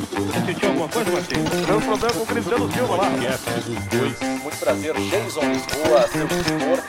[0.00, 1.50] Sentiu alguma coisa, Martins?
[1.84, 3.10] Problema com o Cristiano Silva lá.
[4.42, 6.82] Muito prazer, Jason Lisboa, seu tutor.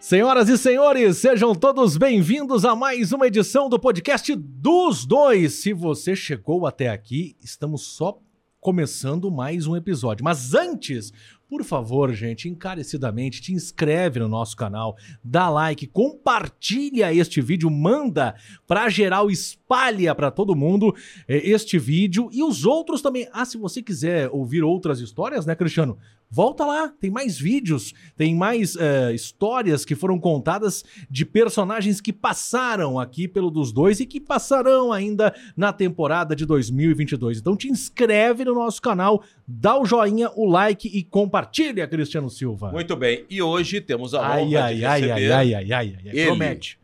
[0.00, 5.54] Senhoras e senhores, sejam todos bem-vindos a mais uma edição do podcast dos dois.
[5.62, 8.18] Se você chegou até aqui, estamos só
[8.60, 10.24] começando mais um episódio.
[10.24, 11.12] Mas antes,
[11.52, 18.34] por favor, gente, encarecidamente, te inscreve no nosso canal, dá like, compartilha este vídeo, manda
[18.66, 20.96] para geral, espalha para todo mundo
[21.28, 23.28] eh, este vídeo e os outros também.
[23.34, 25.98] Ah, se você quiser ouvir outras histórias, né, Cristiano?
[26.34, 32.10] Volta lá, tem mais vídeos, tem mais eh, histórias que foram contadas de personagens que
[32.10, 37.38] passaram aqui pelo dos dois e que passarão ainda na temporada de 2022.
[37.38, 42.72] Então te inscreve no nosso canal, dá o joinha, o like e compartilha, Cristiano Silva.
[42.72, 43.26] Muito bem.
[43.28, 46.10] E hoje temos a honra Ai, de ai, ai, receber ai, ai, ai, ai, ai,
[46.14, 46.78] ele, promete.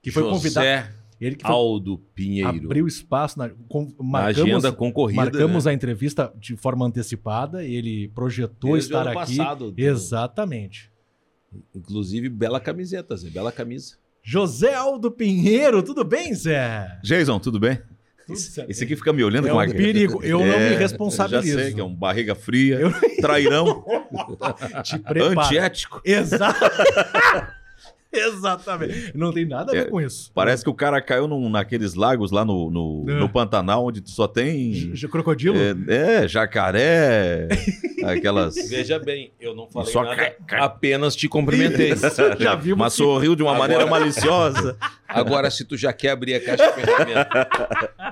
[0.00, 0.99] Que foi convidado.
[1.20, 2.48] Ele que foi, Aldo Pinheiro.
[2.48, 5.22] abriu espaço na, com, na marcamos, agenda concorrida.
[5.22, 5.70] marcamos né?
[5.70, 9.36] a entrevista de forma antecipada, ele projetou Desde o estar ano aqui.
[9.36, 9.74] passado.
[9.76, 10.90] Exatamente.
[11.74, 13.28] Inclusive, bela camiseta, Zé.
[13.28, 13.96] Bela camisa.
[14.22, 16.98] José Aldo Pinheiro, tudo bem, Zé?
[17.02, 17.78] Jason, tudo bem?
[18.68, 20.22] Esse aqui fica me olhando É com um uma perigo.
[20.22, 21.58] Eu não me É, responsabilizo.
[21.58, 23.84] Já sei que é um barriga fria, Eu- trairão,
[24.84, 25.40] Te prepara.
[25.46, 26.00] antiético.
[26.04, 26.60] Exato.
[28.40, 29.12] Exatamente.
[29.14, 30.30] Não tem nada a ver É, com isso.
[30.34, 33.14] Parece que o cara caiu num- naqueles lagos lá no, no, É.
[33.20, 35.56] no Pantanal, onde só tem J- Crocodilo?
[35.56, 37.48] é, é, jacaré,
[38.04, 38.54] aquelas...
[38.68, 41.92] Veja bem, eu não falei Só nada, apenas te cumprimentei.
[42.38, 44.76] Já vimos Mas que- sorriu de uma Agora- maneira maliciosa.
[45.12, 47.48] Agora, se tu já quer abrir a caixa de ferramenta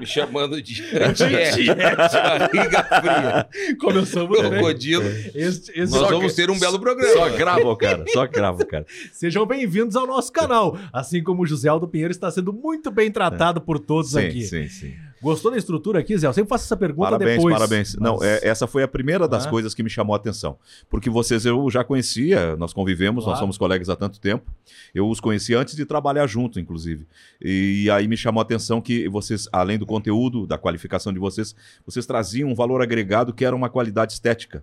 [0.00, 4.50] me chamando de antiético, barriga fria, Começamos bem.
[4.50, 5.02] crocodilo,
[5.34, 7.12] Este- esse- nós vamos ter um belo programa.
[7.12, 8.84] Só grava, cara, só grava, cara.
[9.12, 10.78] Sejam bem-vindos ao nosso canal.
[10.92, 14.42] Assim como o José Aldo Pinheiro está sendo muito bem tratado por todos Sim, aqui.
[14.42, 14.94] sim, sim.
[15.20, 16.27] Gostou da estrutura aqui, Zé?
[16.27, 17.55] Eu sempre faço essa pergunta Parabéns, depois.
[17.55, 17.97] parabéns.
[17.97, 19.50] Não, Mas- é- essa foi a primeira das Ah.
[19.50, 20.56] coisas que me chamou a atenção.
[20.88, 23.32] Porque vocês eu já conhecia, nós convivemos, Claro.
[23.32, 24.50] nós somos colegas há tanto tempo.
[24.94, 27.06] Eu os conheci antes de trabalhar junto, inclusive.
[27.41, 31.54] E aí me chamou a atenção que vocês, além do conteúdo, da qualificação de vocês,
[31.84, 34.62] vocês traziam um valor agregado que era uma qualidade estética,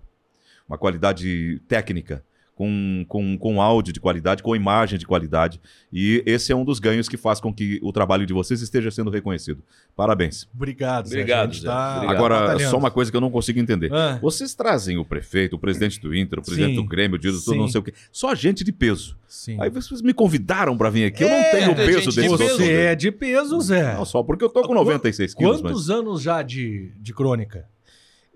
[0.68, 2.24] uma qualidade técnica.
[2.56, 5.60] Com, com, com áudio de qualidade, com imagem de qualidade.
[5.92, 8.90] E esse é um dos ganhos que faz com que o trabalho de vocês esteja
[8.90, 9.62] sendo reconhecido.
[9.94, 10.48] Parabéns.
[10.54, 11.16] Obrigado, Zé.
[11.20, 11.66] Obrigado, Zé.
[11.66, 12.16] tá Obrigado.
[12.16, 12.70] Agora, batalhando.
[12.70, 13.92] só uma coisa que eu não consigo entender.
[13.92, 16.76] Ah, Vocês trazem o prefeito, o presidente do Inter, o presidente Sim.
[16.76, 17.58] do Grêmio, o diretor, Sim.
[17.58, 17.92] não sei o quê.
[18.10, 19.18] Só gente de peso.
[19.28, 19.58] sim.
[19.60, 21.24] Aí vocês me convidaram pra vir aqui.
[21.24, 22.32] Eu É, não tenho o peso gente de desses peso.
[22.42, 22.56] outros.
[22.56, 23.94] Você é de peso, Zé.
[23.96, 25.72] Não, só porque eu tô com 96 quilos, mas...
[25.72, 27.66] Quantos anos já de, de crônica?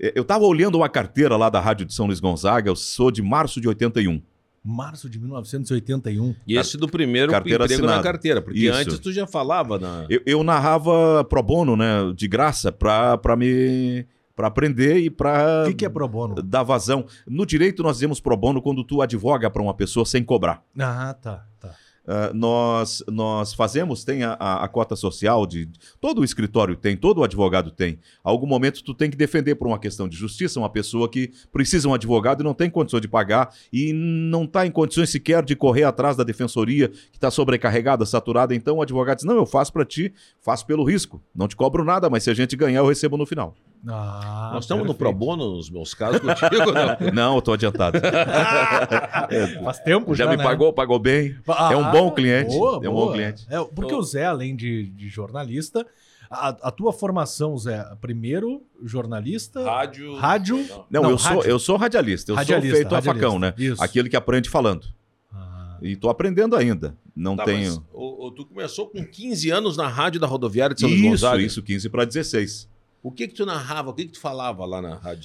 [0.00, 3.10] É, Eu tava olhando uma carteira lá da Rádio de São Luís Gonzaga, eu sou
[3.10, 4.20] de março de 81.
[4.62, 6.34] Março de 1981.
[6.46, 8.02] E esse do primeiro Carteira emprego na assinada.
[8.12, 8.78] carteira, porque Isso.
[8.78, 10.04] antes tu já falava na...
[10.10, 14.06] Eu, eu narrava pro bono, né, de graça, pra, pra me...
[14.36, 15.62] pra aprender e pra...
[15.64, 16.34] O que, que é pro bono?
[16.42, 17.06] Dar vazão.
[17.26, 20.62] No direito nós dizemos pro bono quando tu advoga pra uma pessoa sem cobrar.
[20.78, 21.74] Ah, tá, tá.
[22.12, 25.68] Ah, nós, nós fazemos, tem a, a- a cota social de.
[26.00, 28.00] Todo o escritório tem, todo advogado tem.
[28.24, 31.82] Algum momento tu tem que defender por uma questão de justiça uma pessoa que precisa
[31.82, 35.44] de um advogado e não tem condições de pagar e não está em condições sequer
[35.44, 38.56] de correr atrás da defensoria, que está sobrecarregada, saturada.
[38.56, 41.22] Então o advogado diz: Não, eu faço para ti, faço pelo risco.
[41.32, 43.54] Não te cobro nada, mas se a gente ganhar, eu recebo no final.
[43.88, 44.94] Ah, Nós estamos no.
[44.94, 46.96] Pro Bono, nos meus casos, contigo, não?
[47.14, 47.98] Não, eu tô adiantado.
[49.64, 50.44] Faz tempo já, Já me né?
[50.44, 51.34] pagou, pagou bem.
[51.70, 52.50] É um bom cliente.
[52.56, 53.06] boa, é um boa.
[53.06, 53.46] bom cliente.
[53.48, 55.86] É, porque o Zé, além de, de jornalista,
[56.30, 60.14] a, a tua formação, Zé, primeiro jornalista, Rádio...
[60.16, 60.58] rádio.
[60.90, 61.50] Não, Não, eu, sou, rádio.
[61.50, 62.32] eu sou radialista.
[62.32, 63.54] Eu Radialista, sou feito a facão, né?
[63.56, 63.82] Isso.
[63.82, 64.86] Aquele que aprende falando.
[65.32, 66.94] Ah, E tô aprendendo ainda.
[67.16, 67.64] Não Tá, tenho.
[67.76, 71.00] mas o- o- tu começou com 15 anos na rádio da rodoviária de São Luís
[71.00, 71.42] Isso, Gonzaga.
[71.42, 72.68] isso, 15 para 16.
[73.02, 73.90] O que que tu narrava?
[73.90, 75.22] O que que tu falava lá na rádio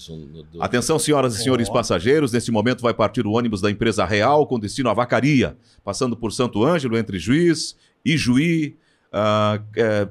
[0.52, 1.74] do- Atenção, senhoras e senhores Ó.
[1.74, 6.16] passageiros, neste momento vai partir o ônibus da empresa Real com destino à Vacaria, passando
[6.16, 7.76] por Santo Ângelo, entre Juiz,
[8.06, 8.78] Ijuí,
[9.76, 10.08] é,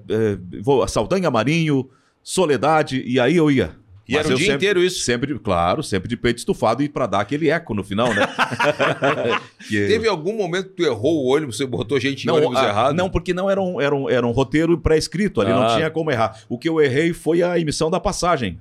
[0.63, 1.89] vou- Saldanha Marinho,
[2.23, 3.75] Soledade, e aí eu ia.
[4.07, 5.01] E Mas era o dia sempre- inteiro isso?
[5.01, 8.27] Sempre, claro, sempre de peito estufado e para dar aquele eco no final, né?
[9.69, 12.59] Que- Teve algum momento que tu errou o ônibus, você botou gente em Não, ônibus
[12.59, 12.95] ah, errado?
[12.95, 15.75] não, porque não era um, era um, era um roteiro pré-escrito, ali não Ah.
[15.77, 16.39] tinha como errar.
[16.49, 18.59] O que eu errei foi a emissão da passagem.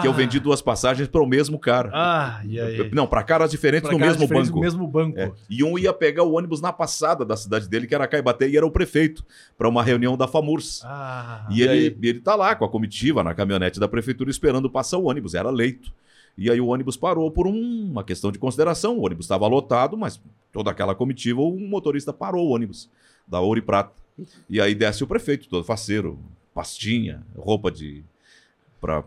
[0.00, 1.90] Que eu vendi duas passagens para o mesmo cara.
[1.94, 2.90] Ah, e aí?
[2.92, 4.56] Não, para caras diferentes Pra no cá, mesmo diferente banco.
[4.56, 5.18] No mesmo banco.
[5.18, 5.32] É.
[5.48, 8.56] E um ia pegar o ônibus na passada da cidade dele, que era Caibaté, e
[8.56, 9.24] era o prefeito,
[9.56, 10.82] para uma reunião da FAMURS.
[10.84, 14.98] Ah, e ele, ele tá lá com a comitiva na caminhonete da prefeitura esperando passar
[14.98, 15.92] o ônibus, era leito.
[16.36, 18.98] E aí o ônibus parou por um- uma questão de consideração.
[18.98, 20.20] O ônibus estava lotado, mas
[20.52, 22.90] toda aquela comitiva, o motorista parou o ônibus
[23.26, 23.92] da Ouro e Prata.
[24.50, 26.18] E aí desce o prefeito, todo faceiro,
[26.54, 28.02] pastinha, roupa de.
[28.80, 29.02] Pra,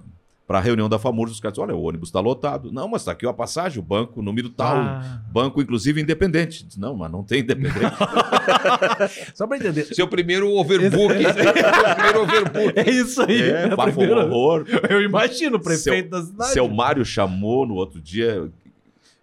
[0.50, 2.72] pra reunião da FAMURS, os caras dizem, olha, o ônibus tá lotado.
[2.72, 4.78] Não, mas tá aqui a passagem, o banco, o número tal.
[4.78, 5.22] Ah.
[5.32, 6.66] Banco, inclusive, independente.
[6.66, 7.76] Diz, Não, mas não tem independente.
[9.36, 9.86] Só pra entender.
[9.94, 11.14] Seu primeiro overbook.
[11.14, 12.80] Seu primeiro overbook.
[12.80, 13.44] É isso aí.
[13.44, 14.66] é, a primeira- horror.
[14.90, 16.52] Eu imagino o prefeito da cidade.
[16.52, 18.50] Seu Mário chamou no outro dia.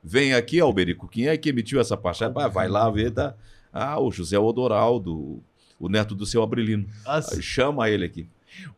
[0.05, 2.33] Vem aqui, Alberico, quem é que emitiu essa passagem?
[2.39, 3.35] Ah, vai lá ver, tá?
[3.73, 5.43] Ah, o José Odoraldo,
[5.81, 6.87] o neto do seu Abrilino.
[7.41, 8.29] Chama ele aqui.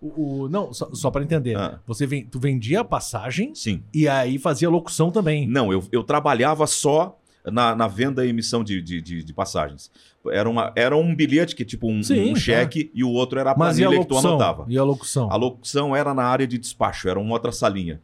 [0.01, 1.57] O, o- não, só, só pra entender.
[1.57, 1.81] Ah.
[1.87, 3.83] Você ven- tu vendia a passagem Sim.
[3.93, 5.47] e aí fazia locução também.
[5.47, 9.91] Não, eu, eu trabalhava só na, na venda e emissão de, de, de- de passagens.
[10.31, 13.53] Era, uma, era um bilhete que, tipo, um, Sim, um cheque e o outro era
[13.53, 14.67] a Mas e a planilha que tu anotava.
[14.69, 15.31] E a locução?
[15.33, 18.01] A locução era na área de despacho, era uma outra salinha.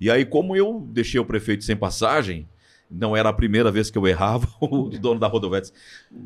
[0.00, 2.46] E aí, como eu deixei o prefeito sem passagem,
[2.88, 5.72] não era a primeira vez que eu errava, o dono da rodovia disse,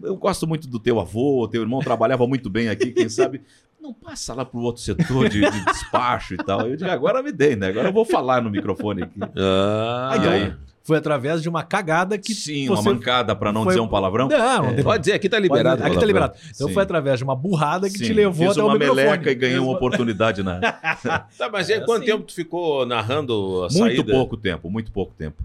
[0.02, 3.40] eu gosto muito do teu avô, teu irmão trabalhava muito bem aqui, quem sabe,
[3.82, 6.68] não passa lá pro outro setor de, de despacho e tal.
[6.68, 7.68] Eu digo, agora me dei, né?
[7.68, 9.18] Agora eu vou falar no microfone aqui.
[9.36, 10.52] Ah, E aí?
[10.84, 12.82] Foi através de uma cagada que Sim, você...
[12.88, 14.26] uma mancada, para não foi- dizer um palavrão.
[14.28, 15.80] Não, não tem Pode dizer, aqui tá liberado.
[15.84, 16.34] Aqui tá liberado.
[16.52, 16.74] Então Sim.
[16.74, 19.04] foi através de uma burrada que Sim, te levou fiz até o uma microfone.
[19.04, 20.58] meleca e ganhei uma oportunidade na,
[21.38, 22.10] Tá, mas aí É quanto assim.
[22.10, 24.12] tempo tu ficou narrando a Muito saída?
[24.12, 25.40] pouco tempo, muito pouco tempo.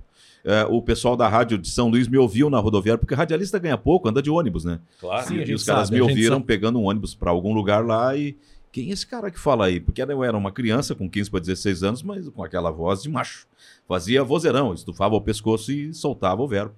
[0.50, 3.78] É, o pessoal da rádio de São Luís me ouviu na rodoviária, porque radialista ganha
[3.78, 4.80] pouco, anda de ônibus, né?
[4.98, 5.28] Claro.
[5.28, 7.86] Sim, a e gente os caras sabe, me ouviram pegando um ônibus para algum lugar
[7.86, 8.38] lá e.
[8.72, 9.80] Quem é esse cara que fala aí?
[9.82, 13.10] Porque eu era uma criança com 15 para 16 anos, mas com aquela voz de
[13.10, 13.46] macho.
[13.88, 16.74] Fazia vozeirão, estufava o pescoço e soltava o verbo.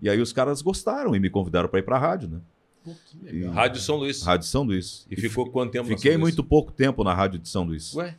[0.00, 2.40] E aí os caras gostaram e me convidaram para ir para a rádio, né?
[3.30, 4.22] E- Rádio São Luís.
[4.22, 5.06] Rádio São Luís.
[5.08, 7.94] E ficou quanto tempo na Fiquei muito pouco tempo na rádio de São Luís.
[7.94, 8.16] Ué,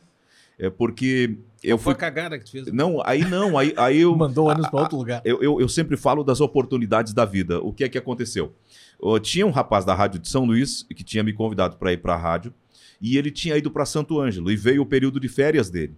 [0.58, 1.92] É porque eu foi fui.
[1.94, 2.66] a cagada que tu fez.
[2.72, 4.14] Não, aí não, aí, aí eu.
[4.16, 5.20] Mandou ônibus pra outro lugar.
[5.24, 7.60] Eu, eu, eu sempre falo das oportunidades da vida.
[7.60, 8.52] O que é que aconteceu?
[8.98, 11.98] Ô, tinha um rapaz da rádio de São Luís que tinha me convidado para ir
[11.98, 12.54] para a rádio
[13.00, 15.94] e ele tinha ido para Santo Ângelo e veio o período de férias dele.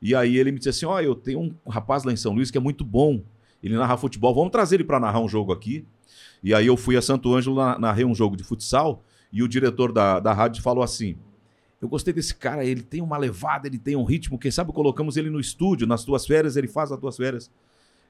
[0.00, 2.50] E aí ele me disse assim: Ó, eu tenho um rapaz lá em São Luís
[2.50, 3.22] que é muito bom.
[3.62, 5.84] Ele narra futebol, vamos trazer ele para narrar um jogo aqui.
[6.44, 9.48] E aí eu fui a Santo Ângelo, na- narrei um jogo de futsal e o
[9.48, 11.16] diretor da, da rádio falou assim:
[11.80, 15.16] Eu gostei desse cara, ele tem uma levada, ele tem um ritmo, quem sabe colocamos
[15.16, 17.50] ele no estúdio, nas tuas férias, ele faz as tuas férias.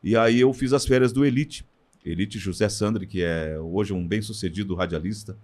[0.02, 1.64] E aí eu fiz as férias do Elite.
[2.04, 5.36] Elite José Sandri, que é hoje um bem-sucedido radialista,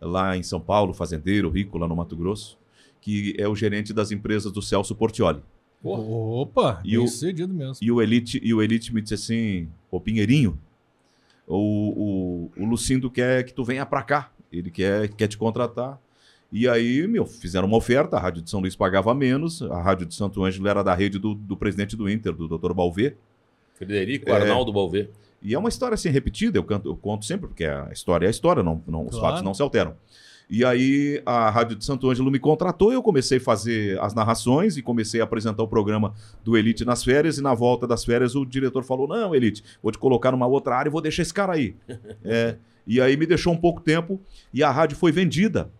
[0.00, 2.58] lá em São Paulo, fazendeiro, rico, lá no Mato Grosso,
[3.00, 5.40] que é o gerente das empresas do Celso Portioli.
[5.84, 7.76] Opa, E bem o- sucedido mesmo.
[7.80, 10.58] E o Elite, e o Elite me disse assim, ô Pinheirinho,
[11.46, 14.32] o, o, o Lucindo quer que tu venha pra cá.
[14.52, 16.00] Ele quer, quer te contratar.
[16.50, 20.06] E aí, meu, fizeram uma oferta, a Rádio de São Luís pagava menos, a Rádio
[20.06, 22.72] de Santo Ângelo era da rede do, do presidente do Inter, do Dr.
[22.72, 23.14] Balvê.
[23.74, 24.32] Frederico É.
[24.32, 25.08] Arnaldo Balvê.
[25.42, 28.28] E é uma história assim repetida, eu, canto, eu conto sempre, porque a história é
[28.28, 29.26] a história, não, não- os Claro.
[29.26, 29.94] fatos não se alteram.
[30.50, 34.14] E aí a Rádio de Santo Ângelo me contratou e eu comecei a fazer as
[34.14, 37.36] narrações e comecei a apresentar o programa do Elite nas férias.
[37.36, 40.74] E na volta das férias o diretor falou: Não, Elite, vou te colocar numa outra
[40.74, 41.76] área e vou deixar esse cara aí.
[42.24, 42.56] É,
[42.86, 44.18] e aí me deixou um pouco tempo
[44.52, 45.70] e a rádio foi vendida.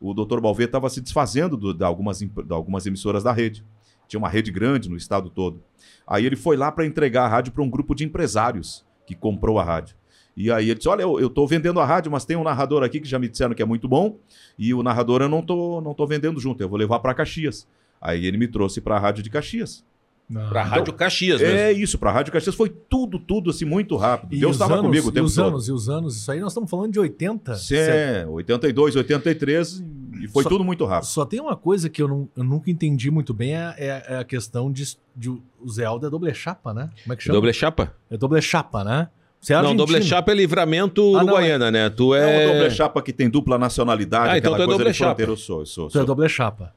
[0.00, 0.40] O Dr.
[0.40, 3.64] Balvê estava se desfazendo do- de, algumas, de algumas emissoras da rede.
[4.06, 5.62] Tinha uma rede grande no estado todo.
[6.06, 9.58] Aí ele foi lá para entregar a rádio para um grupo de empresários que comprou
[9.58, 9.96] a rádio.
[10.36, 13.00] E aí ele disse: Olha, eu, tô vendendo a rádio, mas tem um narrador aqui
[13.00, 14.18] que já me disseram que é muito bom.
[14.58, 17.66] E o narrador eu não tô, não tô vendendo junto, eu vou levar para Caxias.
[18.00, 19.84] Aí ele me trouxe para a rádio de Caxias.
[20.28, 20.48] Não.
[20.48, 21.56] Pra Rádio Caxias mesmo.
[21.56, 24.34] É isso, para a rádio Caxias foi tudo, tudo assim, muito rápido.
[24.34, 25.48] E Deus estava comigo o e tempo os todo.
[25.48, 27.54] anos, e os anos, isso aí nós estamos falando de 80.
[27.72, 29.84] É, 82, 83,
[30.22, 31.08] e foi Só- tudo muito rápido.
[31.10, 34.16] Só tem uma coisa que eu, não- eu nunca entendi muito bem, é, é- é
[34.18, 36.88] a questão de, de o Zé Aldo é doble chapa, né?
[37.02, 37.34] Como é que chama?
[37.36, 37.94] Doble chapa?
[38.10, 39.08] É doble chapa, né?
[39.40, 41.90] Você é Não, doble chapa é livramento Ah, uruguaiana, né?
[41.90, 42.48] Tu É é.
[42.48, 44.98] um doble chapa que tem dupla nacionalidade, Ah, então aquela tu é coisa doble de
[44.98, 45.32] fronteira.
[45.32, 45.32] chapa.
[45.32, 45.88] Eu sou, eu sou.
[45.88, 46.06] Tu é sou.
[46.06, 46.72] doble chapa.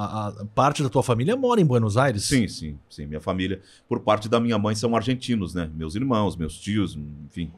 [0.00, 2.24] A, a parte da tua família mora em Buenos Aires?
[2.24, 3.06] Sim, sim, sim.
[3.06, 5.70] Minha família, por parte da minha mãe, são argentinos, né?
[5.74, 7.50] Meus irmãos, meus tios, enfim.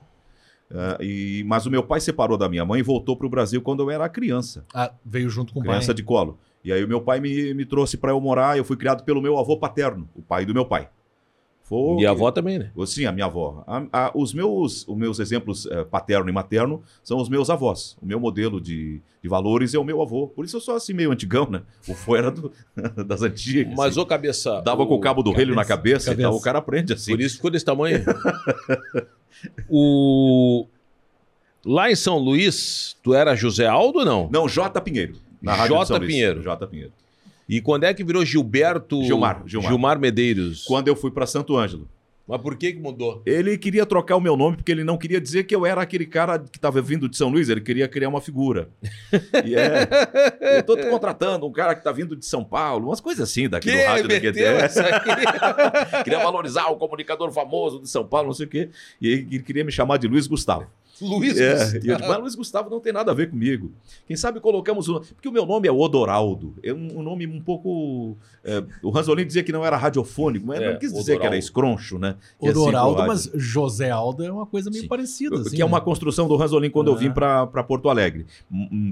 [0.72, 3.60] Ah, e, mas o meu pai separou da minha mãe e voltou para o Brasil
[3.60, 5.94] quando eu era criança, Ah, veio junto com o criança pai.
[5.96, 6.38] de colo.
[6.64, 8.56] E aí o meu pai me, me trouxe para eu morar.
[8.56, 10.88] Eu fui criado pelo meu avô paterno, o pai do meu pai.
[11.70, 12.72] Foi, E a avó também, né?
[12.84, 13.62] Sim, a minha avó.
[13.64, 17.96] A- a- os, meus, os meus exemplos eh, paterno e materno são os meus avós.
[18.02, 20.26] O meu modelo de, de valores é o meu avô.
[20.26, 21.62] Por isso eu sou assim meio antigão, né?
[21.86, 22.50] O vô era do-
[23.06, 23.72] das antigas.
[23.76, 24.00] Mas, assim.
[24.00, 24.60] ô cabeça.
[24.62, 26.20] Dava com o cabo do relho na cabeça, cabeça.
[26.20, 26.34] e tal.
[26.36, 27.12] O cara aprende assim.
[27.12, 28.04] Por isso ficou desse tamanho.
[29.70, 30.66] o.
[31.64, 34.28] Lá em São Luís, tu era José Aldo ou não?
[34.32, 34.80] Não, J.
[34.80, 35.14] Pinheiro.
[35.42, 35.80] Na Rádio J.
[35.82, 36.10] de São Luís.
[36.10, 36.42] Pinheiro.
[36.42, 36.66] J.
[36.66, 36.92] Pinheiro.
[37.50, 39.02] E quando é que virou Gilberto.
[39.02, 39.98] Gilmar, Gilmar.
[39.98, 40.62] Medeiros.
[40.64, 41.88] Quando eu fui para Santo Ângelo.
[42.28, 43.22] Mas por que que mudou?
[43.26, 46.06] Ele queria trocar o meu nome porque ele não queria dizer que eu era aquele
[46.06, 48.70] cara que estava vindo de São Luís, ele queria criar uma figura.
[49.44, 53.00] E é, eu tô te contratando um cara que tá vindo de São Paulo, umas
[53.00, 54.20] coisas assim daqui Que do rádio da aí?
[56.04, 58.68] queria valorizar o comunicador famoso de São Paulo, não sei o quê.
[59.00, 60.66] E ele queria me chamar de Luiz Gustavo.
[61.00, 61.86] Luiz É, Gustavo.
[61.86, 63.72] e eu digo, mas Luiz Gustavo não tem nada a ver comigo.
[64.06, 65.00] Quem sabe colocamos o.
[65.00, 66.54] Porque o meu nome é Odoraldo.
[66.62, 68.16] É um, um nome um pouco.
[68.44, 71.36] é, o Ranzolin dizia que não era radiofônico, mas É, não quis dizer que era
[71.36, 71.36] Odoraldo.
[71.38, 72.16] escroncho, né?
[72.38, 73.08] Que é simples Doraldo, rádio.
[73.08, 74.88] mas José Aldo é uma coisa meio Sim.
[74.88, 75.36] parecida.
[75.40, 75.84] assim, que é uma né?
[75.84, 76.98] construção do Ranzolin quando eu Ah.
[76.98, 78.26] vim para Porto Alegre,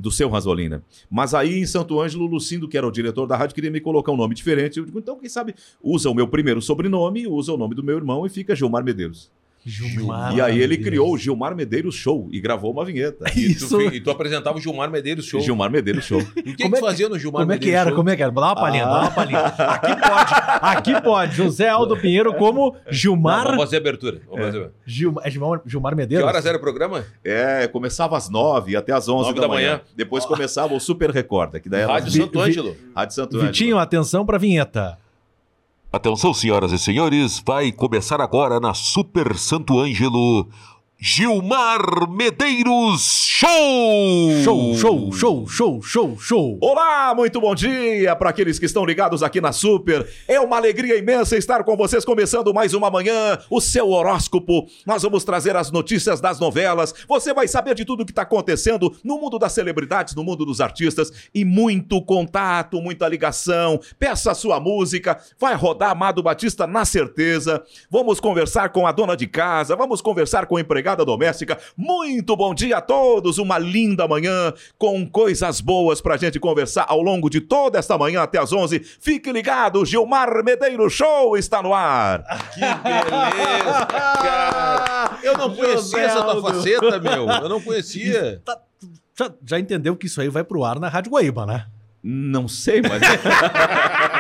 [0.01, 0.83] do seu Ranzolin, né?
[1.11, 3.81] Mas aí em Santo Ângelo, o Lucindo, que era o diretor da rádio, queria me
[3.81, 4.79] colocar um nome diferente.
[4.79, 7.97] Eu digo, então, quem sabe, usa o meu primeiro sobrenome, usa o nome do meu
[7.97, 9.31] irmão e fica Gilmar Medeiros.
[9.67, 10.85] Gilmar e aí ele Medeiros.
[10.87, 13.25] criou o Gilmar Medeiros Show e gravou uma vinheta.
[13.37, 13.79] E tu, Isso.
[13.79, 15.41] fi- e tu apresentava o Gilmar Medeiros Show.
[15.41, 16.21] Gilmar Medeiros Show.
[16.39, 17.91] O que, que Como é tu fazia no Gilmar Como é que Medeiros era?
[17.91, 17.97] Show?
[17.97, 18.33] Como é que era?
[18.33, 19.01] Dá uma palhinha, dá Ah.
[19.03, 19.39] uma palhinha.
[19.41, 21.37] Aqui pode, aqui pode.
[21.37, 23.45] José Aldo Pinheiro como Não, Gilmar.
[23.45, 24.21] vamos fazer a abertura.
[24.29, 24.71] Vamos fazer.
[24.87, 26.27] Gilmar, é Gilmar, Gilmar Que Medeiros?
[26.29, 27.05] horas era o programa?
[27.25, 29.69] É, começava às nove e até às onze da, da manhã.
[29.73, 29.81] manhã.
[29.97, 32.77] Depois começava o Super Recorda, que daí era Rádio Santo Ângelo.
[32.95, 33.53] Rádio Santo Ângelo.
[33.53, 34.97] Vitinho, atenção pra vinheta.
[35.91, 40.47] Atenção, senhoras e senhores, vai começar agora na Super Santo Ângelo
[41.01, 44.43] Gilmar Medeiros Show!
[44.43, 46.59] Show, show, show, show, show, show.
[46.61, 50.11] Olá, muito bom dia para aqueles que estão ligados aqui na Super.
[50.27, 54.67] É uma alegria imensa estar com vocês começando mais uma manhã, o seu horóscopo.
[54.85, 56.93] Nós vamos trazer as notícias das novelas.
[57.07, 60.61] Você vai saber de tudo que está acontecendo no mundo das celebridades, no mundo dos
[60.61, 63.79] artistas e muito contato, muita ligação.
[64.01, 67.63] Peça a sua música, vai rodar Amado Batista na certeza.
[67.89, 71.59] Vamos conversar com a dona de casa, vamos conversar com a empregada doméstica.
[71.77, 77.03] Muito bom dia a todos, uma linda manhã com coisas boas pra gente conversar ao
[77.03, 78.81] longo de toda esta manhã até às 11.
[79.01, 82.25] Fique ligado, Gilmar Medeiros Show está no ar.
[82.55, 85.19] Que beleza, cara.
[85.23, 87.29] Eu não conhecia essa tua faceta, meu.
[87.29, 88.41] Eu não conhecia.
[88.45, 88.59] Tá-
[89.19, 91.67] já, já entendeu que isso aí vai pro ar na Rádio Guaíba, né?
[92.03, 93.03] Não sei, mas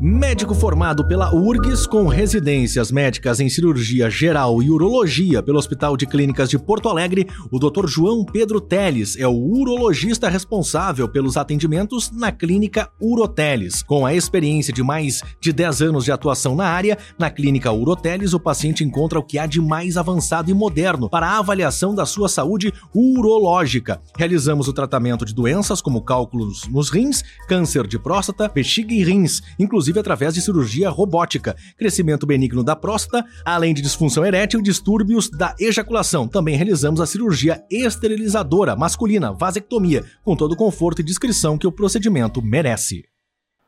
[0.00, 6.06] Médico formado pela URGS com residências médicas em cirurgia geral e urologia pelo Hospital de
[6.06, 7.88] Clínicas de Porto Alegre, o Dr.
[7.88, 13.82] João Pedro Teles é o urologista responsável pelos atendimentos na clínica Uroteles.
[13.82, 18.32] Com a experiência de mais de 10 anos de atuação na área, na clínica Uroteles
[18.34, 22.06] o paciente encontra o que há de mais avançado e moderno para a avaliação da
[22.06, 24.00] sua saúde urológica.
[24.16, 29.42] Realizamos o tratamento de doenças como cálculos nos rins, câncer de próstata, bexiga e rins,
[29.68, 35.28] inclusive através de cirurgia robótica, crescimento benigno da próstata, além de disfunção erétil e distúrbios
[35.30, 36.26] da ejaculação.
[36.26, 41.72] Também realizamos a cirurgia esterilizadora masculina, vasectomia, com todo o conforto e discrição que o
[41.72, 43.04] procedimento merece.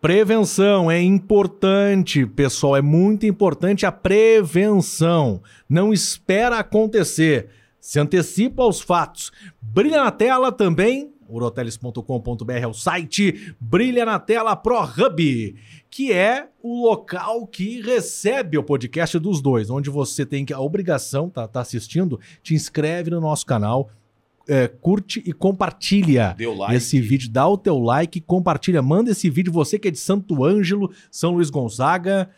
[0.00, 5.42] Prevenção é importante, pessoal, é muito importante a prevenção.
[5.68, 9.30] Não espera acontecer, se antecipa aos fatos.
[9.60, 15.56] Brilha na tela também, uroteles.com.br é o site, brilha na tela ProHub,
[15.90, 21.28] que é o local que recebe o podcast dos dois, onde você tem a obrigação,
[21.28, 23.90] tá, tá assistindo, te inscreve no nosso canal,
[24.50, 26.74] é, curte e compartilha Deu like.
[26.74, 30.44] esse vídeo, dá o teu like, compartilha, manda esse vídeo, você que é de Santo
[30.44, 32.28] Ângelo, São Luís Gonzaga,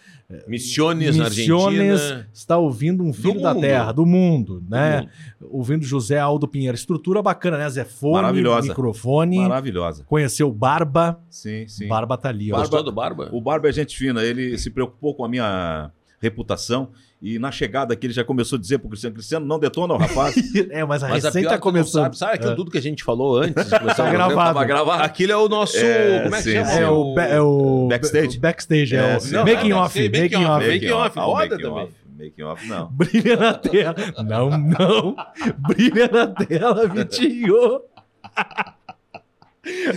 [0.49, 2.28] Missiones na Missiones, Argentina.
[2.33, 3.61] está ouvindo um filho da mundo.
[3.62, 5.00] terra, do mundo, né?
[5.00, 5.11] mundo.
[5.52, 6.75] Ouvindo José Aldo Pinheiro.
[6.75, 7.69] Estrutura bacana, né?
[7.69, 8.69] Zé Fone, Maravilhosa.
[8.69, 9.38] microfone.
[9.40, 10.04] Maravilhosa.
[10.04, 11.21] Conheceu o Barba.
[11.28, 11.87] Sim, sim.
[11.87, 12.57] Barba tá ali, ó.
[12.57, 13.28] Barba- Gostou do Barba?
[13.33, 16.88] O Barba é gente fina, ele se preocupou com a minha reputação.
[17.22, 19.96] E na chegada aqui ele já começou a dizer pro Cristiano, Cristiano, não detona o
[19.96, 20.34] rapaz.
[20.70, 22.02] É, mas a Mas a recém pior tá é começando.
[22.02, 22.54] Sabe, sabe aquilo É.
[22.56, 24.58] tudo que a gente falou antes Tá gravado.
[24.66, 25.02] Gravado.
[25.04, 25.76] Aquilo é o nosso.
[25.76, 26.66] É, como é que sim, chama?
[26.66, 26.78] sim.
[26.80, 28.38] É o, é o Backstage?
[28.38, 29.32] o backstage, é, É, o.
[29.32, 30.64] Não, making é off, making making off.
[30.64, 30.68] off.
[30.72, 31.84] Making off, Ah, o roda making também.
[31.84, 31.92] off.
[32.18, 32.86] Making off, não.
[32.92, 33.94] Brilha na tela.
[34.24, 35.16] Não, não.
[35.58, 37.80] Brilha na tela, Vitinho.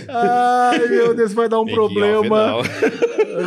[0.08, 2.62] Ai, meu Deus, vai dar um problema.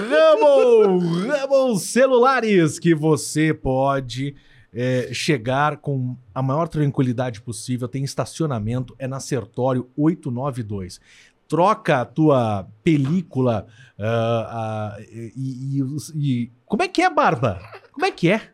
[0.09, 4.35] Ramon, Ramon Celulares, que você pode
[4.73, 7.87] é, chegar com a maior tranquilidade possível.
[7.87, 10.99] Tem estacionamento, é na Sertório 892.
[11.47, 13.65] Troca a tua película
[13.97, 15.83] ah, ah, e, e-
[16.15, 17.59] e- Como é que é, Barba?
[17.91, 18.51] Como é que é?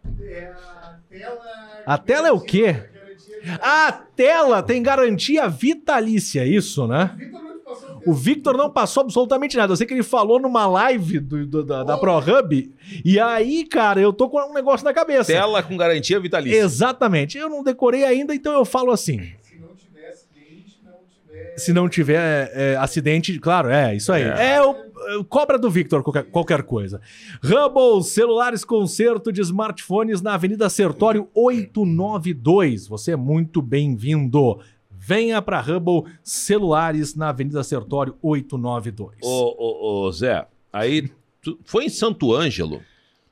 [1.86, 2.76] A tela é o quê?
[3.62, 7.12] A tela tem garantia vitalícia, é isso, né?
[8.06, 9.74] O Victor não passou absolutamente nada.
[9.74, 12.72] Eu sei que ele falou numa live do, do- da, da ProHub.
[13.04, 15.32] E aí, cara, eu tô com um negócio na cabeça.
[15.34, 16.58] Tela com garantia vitalícia.
[16.60, 17.38] Exatamente.
[17.38, 19.32] Eu não decorei ainda, então eu falo assim.
[21.58, 24.24] Se não tiver é, acidente, claro, é isso aí.
[24.24, 24.76] É, o,
[25.08, 27.00] é o cobra do Victor, qualquer, qualquer coisa.
[27.42, 32.88] Hubble Celulares Concerto de Smartphones na Avenida Sertório 892.
[32.88, 34.60] Você é muito bem-vindo.
[35.08, 39.18] Venha para Hubble Celulares na Avenida Sertório 892.
[39.22, 41.10] Ô, ô, ô, Zé, aí
[41.42, 42.82] tu- foi em Santo Ângelo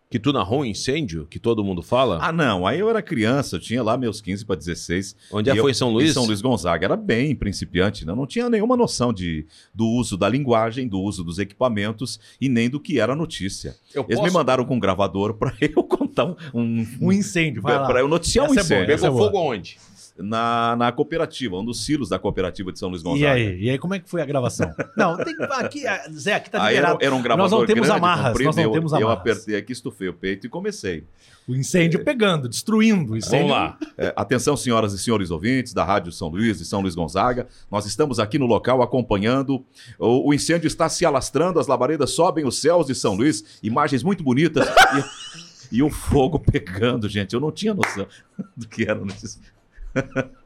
[0.09, 2.19] que tu narrou um incêndio que todo mundo fala?
[2.21, 2.67] Ah, não.
[2.67, 5.15] Aí eu era criança, eu tinha lá meus 15 para 16.
[5.31, 6.11] Onde é foi em São Luís?
[6.11, 6.85] Em São Luís Gonzaga.
[6.85, 8.11] Era bem principiante, né?
[8.11, 12.47] Eu não tinha nenhuma noção de, do uso da linguagem, do uso dos equipamentos e
[12.47, 13.75] nem do que era notícia.
[13.95, 17.99] Eu Eles me mandaram com um gravador para eu contar um, um, Um incêndio, para
[17.99, 18.93] eu noticiar um Essa é boa, incêndio.
[18.93, 19.79] é Pegou fogo aonde?
[20.17, 23.31] Na, na cooperativa, um dos silos da cooperativa de São Luís E Gonzaga.
[23.33, 23.61] aí?
[23.63, 24.71] E aí, como é que foi a gravação?
[24.95, 25.43] Não, tem que.
[25.43, 27.05] Aqui, Zé, aqui tá Aí era, liberado.
[27.05, 29.19] era um gravador Nós não temos grande, amarras, nós não eu, temos Eu amarras.
[29.19, 31.03] apertei aqui, estufei o peito e comecei.
[31.47, 33.13] O incêndio pegando, destruindo.
[33.13, 33.47] O incêndio.
[33.49, 33.77] Vamos lá.
[33.97, 37.47] É, atenção, senhoras e senhores ouvintes da Rádio São Luís e São Luís Gonzaga.
[37.69, 39.65] Nós estamos aqui no local acompanhando.
[39.99, 44.03] O, o incêndio está se alastrando, as labaredas sobem os céus de São Luís, imagens
[44.03, 44.65] muito bonitas.
[45.71, 47.33] e, e o fogo pegando, gente.
[47.33, 48.07] Eu não tinha noção
[48.55, 49.01] do que era.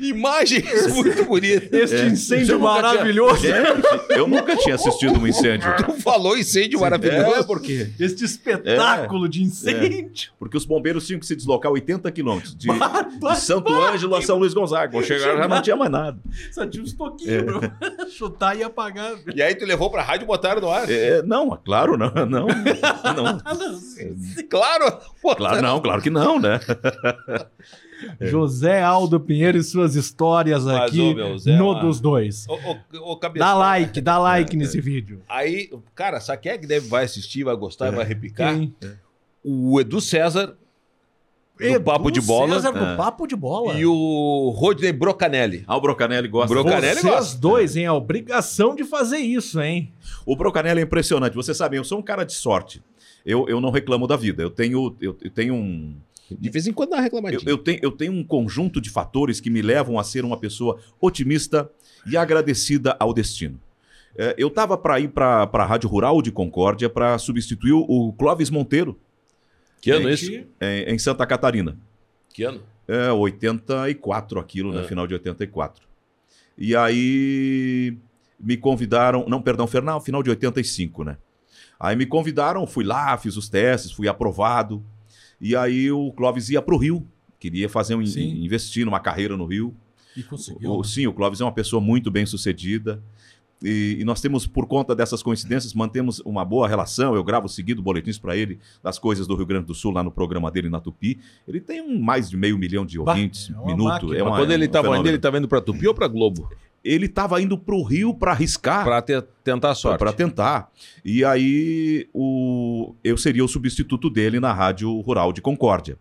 [0.00, 1.72] Imagens muito bonitas.
[1.72, 2.06] Este É.
[2.08, 3.40] incêndio tinha- maravilhoso.
[3.40, 5.72] Gente, eu nunca tinha assistido um incêndio.
[5.76, 7.36] Tu falou incêndio maravilhoso.
[7.36, 10.32] É, porque, Este espetáculo de incêndio.
[10.40, 14.38] porque os bombeiros tinham que se deslocar 80 quilômetros de, de Santo Ângelo a São
[14.38, 14.90] Luís Gonzaga.
[14.92, 16.18] Quando chegaram já não tinha mais nada.
[16.50, 17.60] Só tinha uns toquinhos, bro.
[18.10, 19.14] Chutar e apagar.
[19.34, 20.90] E aí tu levou pra rádio e botaram no ar.
[20.90, 22.46] É, não, claro, não, não, não.
[24.50, 24.98] Claro.
[25.36, 26.58] Claro, não, claro que não, né?
[28.20, 32.46] José Aldo Pinheiro e suas histórias Mas, aqui ô, meu, Zé, no dos dois.
[32.48, 33.20] Ô, ô.
[33.36, 35.22] Dá like, dá like nesse vídeo.
[35.28, 38.54] Aí, cara, sabe quem é que deve, vai assistir, vai gostar e vai repicar?
[38.54, 38.74] Quem?
[39.44, 40.56] O Edu César
[41.58, 42.96] do Edu Papo de Bola César do É.
[42.96, 43.74] Papo de Bola.
[43.74, 45.62] e o Rodney Brocanelli.
[45.66, 46.48] Ah, o Brocanelli gosta.
[46.54, 47.38] Bro- Brocanelli Vocês gosta.
[47.38, 47.84] dois, hein?
[47.86, 49.92] A obrigação de fazer isso, hein?
[50.24, 51.34] O Brocanelli é impressionante.
[51.34, 52.82] Você sabe, eu sou um cara de sorte.
[53.26, 54.42] Eu, eu não reclamo da vida.
[54.42, 55.94] Eu tenho, eu, eu tenho um.
[56.38, 57.40] De vez em quando dá uma reclamadinha.
[57.44, 60.36] Eu, eu tenho, eu tenho um conjunto de fatores que me levam a ser uma
[60.36, 61.70] pessoa otimista
[62.06, 63.60] e agradecida ao destino.
[64.16, 68.50] É, eu estava para ir para a Rádio Rural de Concórdia para substituir o- Clóvis
[68.50, 68.98] Monteiro
[69.80, 70.46] Que ano Gente, isso?
[70.60, 71.76] em, em Santa Catarina.
[72.32, 72.60] Que ano?
[72.88, 74.82] É, 84 aquilo, né?
[74.82, 74.84] É.
[74.84, 75.82] Final de 84.
[76.58, 77.96] E aí
[78.38, 81.16] me convidaram, não, perdão, final, final de 85, né?
[81.78, 84.84] Aí me convidaram, fui lá, fiz os testes, fui aprovado.
[85.40, 87.06] E aí o Clóvis ia para o Rio,
[87.38, 88.44] queria fazer um Sim.
[88.44, 89.74] investir numa carreira no Rio.
[90.16, 90.72] E conseguiu.
[90.72, 93.02] O- sim, o Clóvis é uma pessoa muito bem sucedida.
[93.62, 97.14] E, e nós temos, por conta dessas coincidências, mantemos uma boa relação.
[97.14, 100.10] Eu gravo seguido boletins para ele das coisas do Rio Grande do Sul lá no
[100.10, 101.18] programa dele na Tupi.
[101.46, 104.14] Ele tem um, mais de meio milhão de Bah, ouvintes, é uma minuto.
[104.14, 106.08] É uma- quando é ele um estava indo, ele estava indo pra Tupi ou pra
[106.08, 106.48] Globo?
[106.82, 109.98] Ele estava indo para o Rio para arriscar, te- tentar a sorte.
[109.98, 110.70] para tentar.
[111.04, 115.98] E aí o, eu seria o substituto dele na Rádio Rural de Concórdia.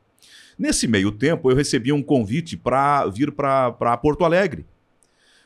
[0.58, 4.66] Nesse meio tempo, eu recebi um convite para vir para Porto Alegre.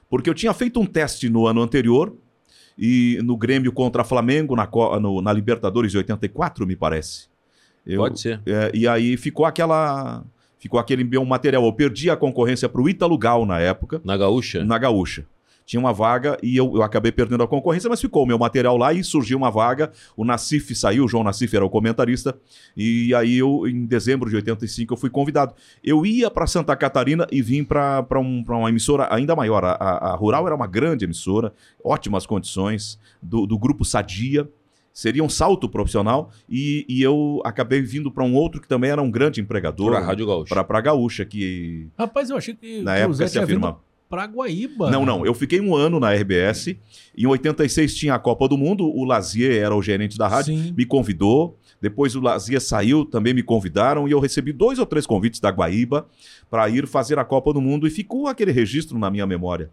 [0.10, 2.16] Porque eu tinha feito um teste no ano anterior,
[2.78, 4.68] e no Grêmio contra Flamengo, na,
[5.00, 7.28] no- na Libertadores de 84, me parece.
[7.86, 8.40] Eu- Pode ser.
[8.46, 10.24] é, e aí ficou aquela.
[10.64, 11.66] Ficou aquele meu material.
[11.66, 14.64] Eu perdi a concorrência para o Ítalo Gal na época Na Gaúcha?
[14.64, 15.26] na Gaúcha.
[15.66, 18.78] Tinha uma vaga e eu, eu acabei perdendo a concorrência, mas ficou o meu material
[18.78, 19.92] lá e surgiu uma vaga.
[20.16, 22.34] O Nassif saiu, o João Nassif era o comentarista.
[22.78, 25.54] E aí eu, em dezembro de 85, eu fui convidado.
[25.84, 29.66] Eu ia para Santa Catarina e vim para um, pra uma emissora ainda maior.
[29.66, 34.50] A, a- a Rural era uma grande emissora, ótimas condições, do, do grupo Sadia.
[34.94, 39.02] Seria um salto profissional e, e eu acabei vindo para um outro que também era
[39.02, 39.90] um grande empregador.
[39.92, 40.64] Pra Rádio Gaúcha.
[40.64, 43.82] Para a Gaúcha, que Rapaz, eu achei que, na época Zé se tinha vindo afirma.
[44.08, 44.92] pra Guaíba.
[44.92, 45.26] Não, não.
[45.26, 46.76] Eu fiquei um ano na RBS.
[47.18, 48.86] Em 86 tinha a Copa do Mundo.
[48.86, 50.56] O Lazier era o gerente da rádio.
[50.56, 50.74] Sim.
[50.78, 51.58] Me convidou.
[51.82, 54.08] Depois o Lazier saiu, também me convidaram.
[54.08, 56.08] E eu recebi dois ou três convites da Guaíba
[56.50, 57.88] para ir fazer a Copa do Mundo.
[57.88, 59.72] E ficou aquele registro na minha memória.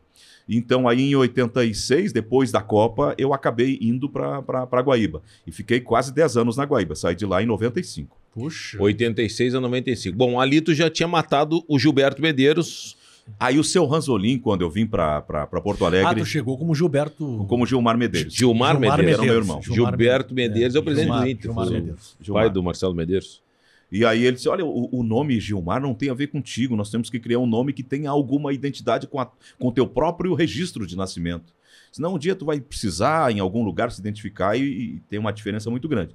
[0.52, 5.22] Então, aí em 86, depois da Copa, eu acabei indo para Guaíba.
[5.46, 6.94] E fiquei quase 10 anos na Guaíba.
[6.96, 8.16] Saí de lá em 95.
[8.34, 8.76] Puxa.
[8.82, 10.16] 86 a 95.
[10.16, 12.96] Bom, ali tu já tinha matado o Gilberto Medeiros.
[13.38, 15.20] Aí o seu Ranzolin, quando eu vim para
[15.62, 17.44] Porto Ah, Alegre, tu chegou como Gilberto.
[17.48, 18.34] como Gilmar Medeiros.
[18.34, 19.22] Gilmar, Gilmar Medeiros.
[19.22, 19.62] Era meu irmão.
[19.62, 21.42] Gilmar Gilberto Medeiros é, o presidente Gilmar- do Inter.
[21.42, 22.16] Gilmar Medeiros.
[22.20, 22.42] Gilmar.
[22.44, 23.40] Pai do Marcelo Medeiros.
[23.90, 26.90] E aí ele disse: Olha, o, o nome Gilmar não tem a ver contigo, nós
[26.90, 29.26] temos que criar um nome que tenha alguma identidade com,
[29.58, 31.52] o teu próprio registro de nascimento.
[31.90, 35.32] Senão um dia tu vai precisar em algum lugar se identificar e, e tem uma
[35.32, 36.14] diferença muito grande.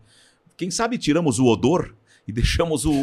[0.55, 1.93] Quem sabe tiramos o odor
[2.27, 2.93] e deixamos o.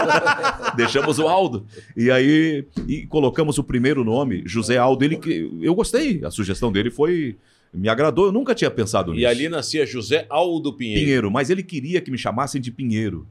[0.76, 1.66] deixamos o Aldo.
[1.96, 5.04] E aí e colocamos o primeiro nome, José Aldo.
[5.04, 5.18] Ele,
[5.62, 7.36] eu gostei, a sugestão dele foi.
[7.72, 9.22] Me agradou, eu nunca tinha pensado nisso.
[9.22, 11.00] E ali nascia José Aldo Pinheiro.
[11.00, 13.26] Pinheiro, mas ele queria que me chamassem de Pinheiro.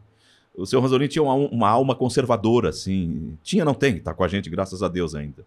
[0.55, 3.37] O seu Ranzolini tinha uma, uma alma conservadora, assim.
[3.41, 5.45] Tinha, não tem, tá com a gente, graças a Deus ainda.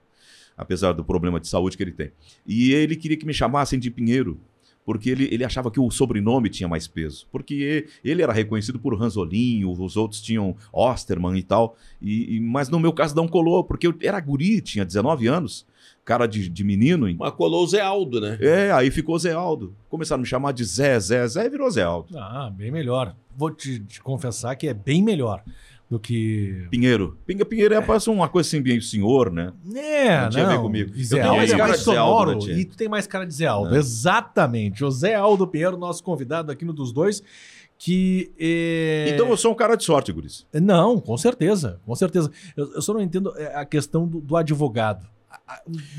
[0.57, 2.11] Apesar do problema de saúde que ele tem.
[2.47, 4.41] E ele queria que me chamassem de Pinheiro,
[4.85, 7.27] porque ele, ele achava que o sobrenome tinha mais peso.
[7.31, 11.77] Porque ele era reconhecido por Ranzolinho, os outros tinham Osterman e tal.
[12.01, 15.67] E, e- mas no meu caso não colou, porque eu era guri, tinha 19 anos,
[16.07, 17.13] cara de, de menino.
[17.19, 18.39] Mas colou o Zé Aldo, né?
[18.41, 19.75] É, aí ficou Zé Aldo.
[19.91, 22.17] Começaram a me chamar de Zé, Zé, Zé e virou Zé Aldo.
[22.17, 23.15] Ah, bem melhor.
[23.37, 25.43] Vou te, te confessar que é bem melhor
[25.91, 26.67] do que.
[26.71, 27.19] Pinheiro.
[27.27, 29.53] Pinga Pinheiro é, parece uma coisa assim, bem senhor, né?
[29.75, 30.63] É, Não tinha a ver não.
[30.63, 30.93] comigo.
[30.97, 32.47] Eu Zé tenho Aldo mais é cara mais de Zé Aldo, sonoro.
[32.55, 33.75] né, e tu tem mais cara de Zé Aldo.
[33.75, 33.79] É.
[33.79, 34.79] Exatamente.
[34.79, 37.23] José Aldo Pinheiro, nosso convidado aqui no dos dois.
[37.79, 38.33] Que.
[38.41, 40.47] é, Então eu sou um cara de sorte, Guris.
[40.55, 41.79] Não, com certeza.
[41.85, 42.31] Com certeza.
[42.57, 45.07] Eu, eu só não entendo é, a questão do, do advogado.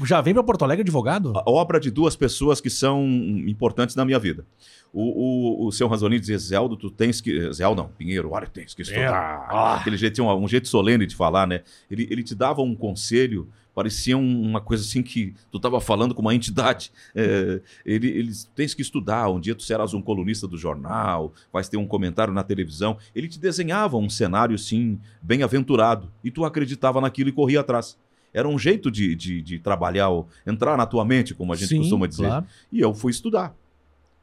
[0.05, 1.33] Já vem para Porto Alegre advogado?
[1.37, 3.05] A obra de duas pessoas que são
[3.47, 4.45] importantes na minha vida.
[4.93, 7.51] O, o, o seu Ranzolini dizia, Zé Aldo, tu tens que...
[7.51, 9.45] Zé Aldo não, Pinheiro, olha, tens que estudar.
[9.49, 9.75] Ah.
[9.75, 11.61] Aquele jeito, tinha um, um jeito solene de falar, né?
[11.91, 16.15] Ele, ele te dava um conselho, parecia um- uma coisa assim que tu estava falando
[16.15, 16.91] com uma entidade.
[17.13, 21.67] É, ele, eles tens que estudar, um dia tu serás um colunista do jornal, vais
[21.69, 22.97] ter um comentário na televisão.
[23.13, 26.09] Ele te desenhava um cenário, assim, bem aventurado.
[26.23, 27.97] E tu acreditava naquilo e corria atrás.
[28.37, 30.09] Era um jeito de, de, de trabalhar,
[30.45, 32.27] entrar na tua mente, como a gente Sim, costuma dizer.
[32.27, 32.45] claro.
[32.71, 33.55] E eu fui estudar.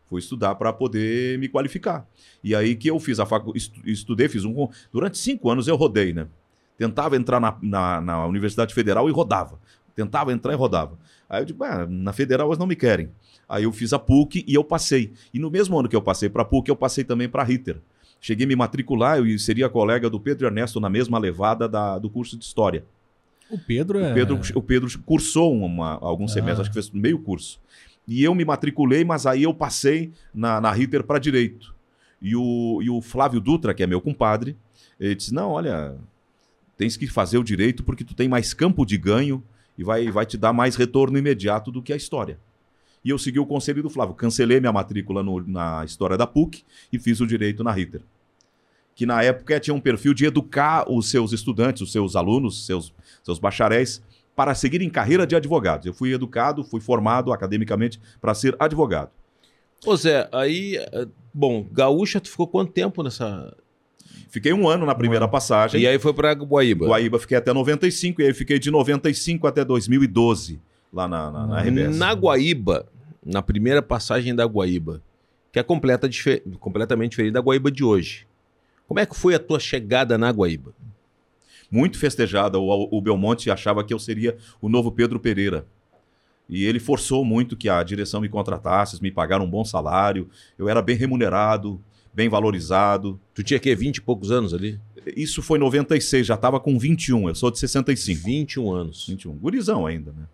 [0.07, 2.07] Fui estudar para poder me qualificar.
[2.42, 3.53] E aí que eu fiz a facu...
[3.57, 4.68] estu- estudei, fiz um.
[4.92, 6.27] Durante cinco anos eu rodei, né?
[6.77, 9.59] Tentava entrar na, na, na Universidade Federal e rodava.
[9.96, 10.98] Tentava entrar e rodava.
[11.29, 13.09] Aí eu digo, "Ah, na Federal eles não me querem.
[13.48, 15.12] Aí eu fiz a PUC e eu passei.
[15.33, 17.44] E no mesmo ano que eu passei para a PUC, eu passei também para a
[17.44, 17.81] Ritter.
[18.20, 22.09] Cheguei a me matricular e seria colega do Pedro Ernesto na mesma levada da- do
[22.11, 22.85] curso de História.
[23.50, 24.11] O Pedro é.
[24.11, 26.35] O Pedro, o Pedro cursou uma, alguns Ah.
[26.35, 27.61] semestres, acho que fez meio curso.
[28.07, 31.74] E eu me matriculei, mas aí eu passei na, na Ritter para Direito.
[32.20, 34.57] E o, e o Flávio Dutra, que é meu compadre,
[34.98, 35.94] ele disse: Não, olha,
[36.76, 39.42] tens que fazer o direito porque tu tem mais campo de ganho
[39.76, 42.38] e vai, vai te dar mais retorno imediato do que a história.
[43.04, 46.62] E eu segui o conselho do Flávio, cancelei minha matrícula no- na história da PUC
[46.92, 48.00] e fiz o direito na Ritter.
[48.94, 52.94] Que na época tinha um perfil de educar os seus estudantes, os seus alunos, seus,
[53.24, 54.00] seus bacharéis,
[54.37, 55.87] para seguirem carreira de advogados.
[55.87, 59.10] Eu fui educado, fui formado academicamente para ser advogado.
[59.87, 63.52] Ô Zé, aí, eh, bom, Gaúcha, tu ficou quanto tempo nessa...
[64.28, 65.80] Fiquei um ano na primeira passagem.
[65.80, 66.87] E aí foi pra Guaíba.
[66.87, 70.60] Guaíba fiquei até 95 e aí fiquei de 95 até 2012
[70.92, 71.96] lá na, na, na RBS.
[71.96, 72.87] Na Guaíba,
[73.24, 75.00] na primeira passagem da Guaíba,
[75.52, 78.26] que é completa dife- completamente diferente da Guaíba de hoje.
[78.88, 80.72] Como é que foi a tua chegada na Guaíba?
[81.74, 82.56] Muito festejada.
[82.56, 85.66] O, o Belmonte achava que eu seria o novo Pedro Pereira.
[86.48, 90.28] E ele forçou muito que a direção me contratasse, me pagaram um bom salário.
[90.56, 91.80] Eu era bem remunerado,
[92.14, 93.18] bem valorizado.
[93.34, 94.78] Tu tinha que 20 e poucos anos ali?
[95.16, 97.30] Isso foi em 96, já estava com 21.
[97.30, 98.24] Eu sou de 65.
[98.24, 99.06] 21 anos.
[99.08, 99.32] 21.
[99.32, 100.26] Gurizão ainda, né?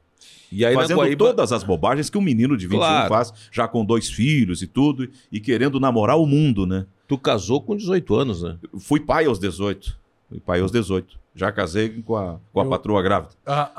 [0.53, 1.17] E aí Fazendo Guaíba...
[1.17, 3.09] todas as bobagens que um menino de 21 Claro.
[3.09, 6.85] faz, já com dois filhos e tudo, e querendo namorar o mundo, né?
[7.09, 8.59] Tu casou com 18 anos, né?
[8.79, 9.97] Fui pai aos 18.
[10.29, 11.19] Fui pai aos 18.
[11.35, 13.33] Já casei com a, com a Eu- patroa grávida.
[13.47, 13.71] Ah,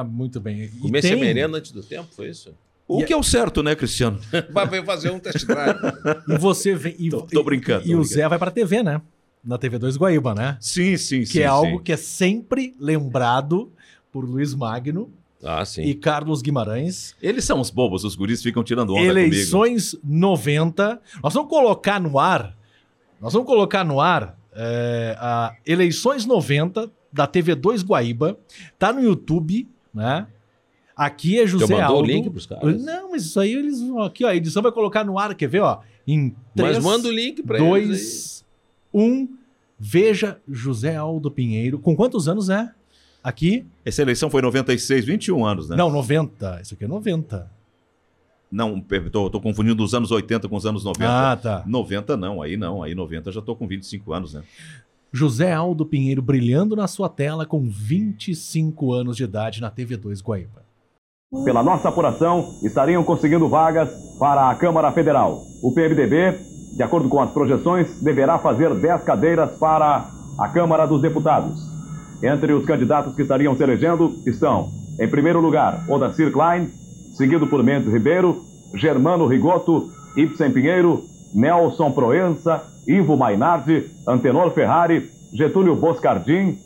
[0.00, 0.64] ah, muito bem.
[0.64, 2.54] E Comecei tem- merenda antes do tempo, foi isso?
[2.86, 4.18] O E- que é o certo, né, Cristiano?
[4.52, 5.78] Vai veio fazer um test drive.
[6.28, 6.94] E você vem.
[6.98, 8.04] E, Tô- tô brincando, E, tô o brincando.
[8.04, 9.00] Zé vai pra TV, né?
[9.42, 10.58] Na TV2 Guaíba, né?
[10.60, 11.40] Sim, sim, Que sim.
[11.40, 11.82] é algo sim.
[11.84, 13.72] que é sempre lembrado
[14.12, 15.08] por Luiz Magno
[15.42, 15.82] Ah, sim.
[15.82, 17.14] e Carlos Guimarães.
[17.22, 19.10] Eles são os bobos, os guris ficam tirando onda comigo.
[19.18, 21.00] Eleições 90.
[21.22, 22.54] Nós vamos colocar no ar.
[23.20, 28.38] Nós vamos colocar no ar é, a Eleições 90 da TV2 Guaíba.
[28.78, 30.26] Tá no YouTube, né?
[30.96, 32.08] Aqui é José Já mandou Aldo.
[32.08, 32.84] o link pros caras?
[32.84, 34.28] Não, mas isso aí eles vão aqui, ó.
[34.28, 35.80] A edição vai colocar no ar, quer ver, ó?
[36.06, 38.44] Em Mas 3, manda o link pra eles.
[38.92, 39.28] 2, 1.
[39.78, 41.78] Veja José Aldo Pinheiro.
[41.78, 42.70] Com quantos anos é?
[43.24, 43.64] Aqui?
[43.84, 45.76] Essa eleição foi em 96, 21 anos, né?
[45.76, 46.60] Não, 90.
[46.62, 47.50] Isso aqui é 90.
[48.50, 48.80] Não,
[49.12, 51.06] tô, tô confundindo os anos 80 com os anos 90.
[51.08, 51.62] Ah, tá.
[51.66, 54.42] 90 não, aí não, aí 90 já tô com 25 anos, né?
[55.12, 60.62] José Aldo Pinheiro brilhando na sua tela com 25 anos de idade na TV2 Guaíba.
[61.44, 65.42] Pela nossa apuração, estariam conseguindo vagas para a Câmara Federal.
[65.62, 66.36] O PMDB,
[66.76, 71.60] de acordo com as projeções, deverá fazer 10 cadeiras para a Câmara dos Deputados.
[72.22, 76.68] Entre os candidatos que estariam se elegendo estão, em primeiro lugar, Odacir Klein,
[77.12, 78.42] seguido por Mendes Ribeiro,
[78.74, 86.58] Germano Rigoto, Ibsen Pinheiro, Nelson Proença, Ivo Mainardi, Antenor Ferrari, Getúlio Boscardim,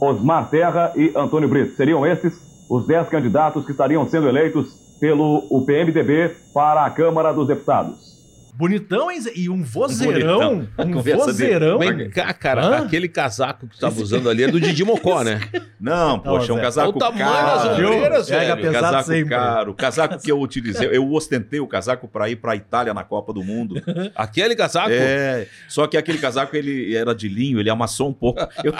[0.00, 1.76] Osmar Terra e Antônio Brito.
[1.76, 2.34] Seriam esses
[2.68, 8.15] os 10 candidatos que estariam sendo eleitos pelo PMDB para a Câmara dos Deputados.
[8.56, 9.20] Bonitão, hein?
[9.34, 10.66] E um vozeirão.
[10.78, 11.78] Um vozeirão.
[11.78, 12.84] Vem cá, cara, Hã?
[12.86, 15.40] aquele casaco que tu tava usando ali é do Didi Mocó, né?
[15.78, 17.74] Não, poxa, é um casaco olha o tamanho das caro.
[17.74, 18.72] ombreiras, Pega velho.
[18.72, 19.28] Casaco sempre.
[19.28, 23.04] caro, casaco que eu utilizei, eu ostentei o casaco para ir para a Itália na
[23.04, 23.74] Copa do Mundo.
[24.16, 24.88] Aquele casaco.
[24.90, 28.40] É, só que aquele casaco ele era de linho, ele amassou um pouco.
[28.64, 28.72] Eu,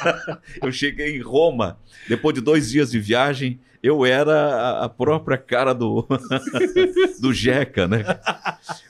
[0.68, 1.78] eu cheguei em Roma,
[2.08, 6.06] depois de dois dias de viagem, eu era a- própria cara do,
[7.20, 8.04] do Jeca, né?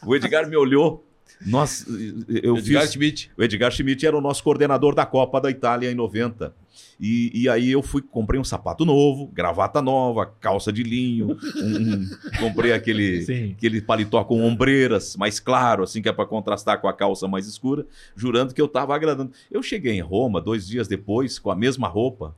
[0.07, 1.07] O Edgar me olhou.
[1.47, 1.87] Nossa,
[2.29, 2.93] eu Edgar fiz.
[2.93, 3.31] Schmidt.
[3.37, 6.55] O Edgar Schmidt era o nosso coordenador da Copa da Itália em 90.
[7.01, 11.95] E, e aí eu fui, comprei um sapato novo, gravata nova, calça de linho, um-
[11.95, 13.53] um- comprei aquele, Sim.
[13.57, 17.47] aquele paletó com ombreiras mais claro, assim, que é para contrastar com a calça mais
[17.47, 19.33] escura, jurando que eu estava agradando.
[19.51, 22.37] Eu cheguei em Roma dois dias depois com a mesma roupa.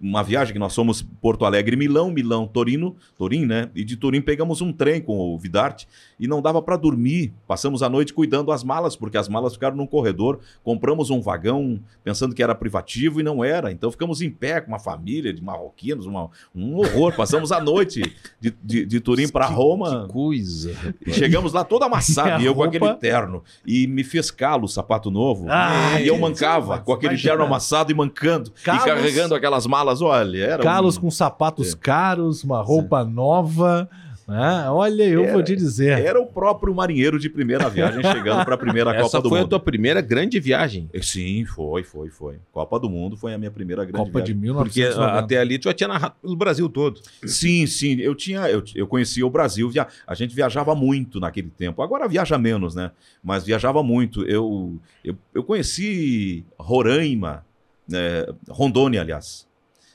[0.00, 3.70] Uma viagem que nós fomos Porto Alegre, Milão, Milão, Torino, Turim, né?
[3.74, 5.88] E de Turim pegamos um trem com o Vidarte
[6.20, 7.32] e não dava para dormir.
[7.48, 10.40] Passamos a noite cuidando as malas, porque as malas ficaram num corredor.
[10.62, 13.72] Compramos um vagão pensando que era privativo e não era.
[13.72, 17.16] Então ficamos em pé com uma família de marroquinos, uma- um horror.
[17.16, 18.02] Passamos a noite
[18.38, 20.06] de, de, de Turim para Roma.
[20.06, 20.76] Que coisa.
[21.06, 22.76] E Chegamos lá todo amassado, E eu com roupa?
[22.76, 23.42] aquele terno.
[23.66, 25.46] E me fez calo, sapato novo.
[25.48, 28.52] Ah, e eu que- mancava, com aquele terno amassado e mancando.
[28.62, 31.02] Calos- E carregando aquelas malas, olha, era Carlos um...
[31.02, 31.76] com sapatos É.
[31.76, 33.88] caros, uma roupa nova.
[34.26, 34.70] né?
[34.70, 35.98] Olha, eu vou te dizer.
[36.02, 39.38] Era o próprio marinheiro de primeira viagem chegando para a primeira Essa Copa do foi
[39.38, 39.50] a Mundo.
[39.50, 40.88] tua primeira grande viagem.
[41.02, 42.36] Sim, foi, foi, foi.
[42.50, 44.54] Copa do Mundo foi a minha primeira grande Copa de viagem.
[44.56, 45.12] Porque 1990.
[45.12, 47.00] a- até ali tu já tinha narrado pelo Brasil todo.
[47.26, 48.00] Sim, sim.
[48.00, 49.68] Eu tinha, eu, eu conhecia o Brasil.
[49.68, 51.82] Via, a gente viajava muito naquele tempo.
[51.82, 52.92] Agora viaja menos, né?
[53.22, 54.22] Mas viajava muito.
[54.24, 57.44] Eu, eu, eu conheci Roraima,
[57.86, 59.46] né, Rondônia, aliás,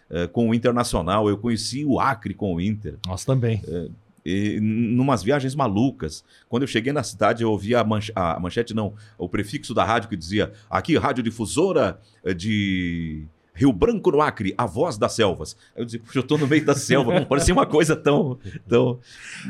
[0.09, 1.29] eh, com o Internacional.
[1.29, 2.95] Eu conheci o Acre com o Inter.
[3.07, 3.61] Nós também.
[4.25, 6.23] E, numas viagens malucas.
[6.49, 10.09] Quando eu cheguei na cidade, eu ouvi a, a manchete, não, o prefixo da rádio
[10.09, 15.55] que dizia: aqui, radiodifusora eh, de Rio Branco no Acre, a voz das selvas.
[15.75, 18.37] Eu dizia, puxa, eu tô no meio da selva, parecia uma coisa tão.
[18.67, 18.99] tão...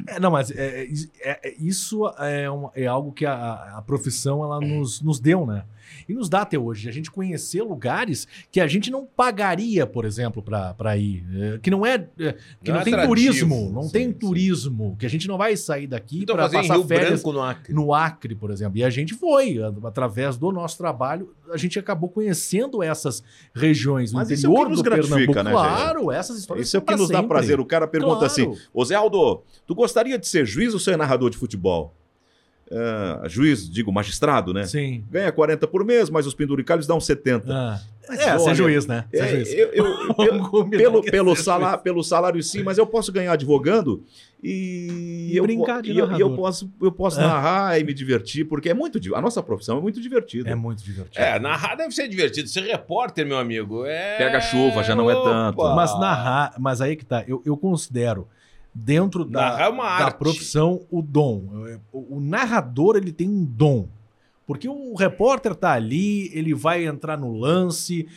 [0.08, 0.88] É, não, mas é,
[1.22, 5.45] é- é- isso é, uma- é algo que a, a profissão ela nos, nos deu,
[5.45, 5.63] né?
[6.08, 6.88] E nos dá até hoje.
[6.89, 11.25] A gente conhecer lugares que a gente não pagaria, por exemplo, para ir.
[11.56, 11.95] É, que não é.
[12.19, 13.71] é, que Não não, é tem turismo.
[13.71, 14.13] Não Sim, tem sim.
[14.13, 14.95] turismo.
[14.99, 17.73] Que a gente não vai sair daqui Então para passar Rio férias no Acre.
[17.73, 18.78] no Acre, por exemplo.
[18.78, 23.23] E a gente foi, através do nosso trabalho, a gente acabou conhecendo essas
[23.54, 24.12] regiões.
[24.12, 25.43] Mas isso é o interior que nos do gratifica, Pernambuco.
[25.43, 27.28] né, claro, essas histórias Isso é o que nos dá sempre.
[27.28, 27.60] prazer.
[27.60, 28.25] O cara pergunta Claro.
[28.25, 31.95] assim: Ô Zé Aldo, tu gostaria de ser juiz ou ser narrador de futebol?
[32.72, 34.66] Ah, juiz, digo, magistrado, né?
[34.66, 35.04] Sim.
[35.10, 37.52] Ganha 40 por mês, mas os penduricalhos dão 70.
[37.52, 37.80] Ah.
[38.08, 39.06] Mas É, olha, ser juiz, né?
[39.14, 39.54] Ser É, juiz.
[39.54, 39.86] eu- eu-
[40.54, 44.04] eu- pelo, é pelo, ser salário, pelo salário sim, mas eu posso ganhar advogando
[44.44, 46.36] e, E eu, brincar de e eu, e eu narrador.
[46.36, 47.24] posso, eu posso É.
[47.24, 50.50] narrar e me divertir, porque é muito a nossa profissão é muito divertida.
[50.50, 51.24] É muito divertido.
[51.24, 52.48] É, narrar deve ser divertido.
[52.50, 54.18] Ser repórter, meu amigo, é...
[54.18, 55.60] Pega chuva, já não é tanto.
[55.60, 55.76] Opa!
[55.76, 58.28] Mas narrar, mas aí que tá, eu, eu considero
[58.74, 61.50] dentro da, é da profissão o dom.
[61.92, 63.88] O, narrador ele tem um dom.
[64.46, 68.08] Porque o repórter tá ali, ele vai entrar no lance,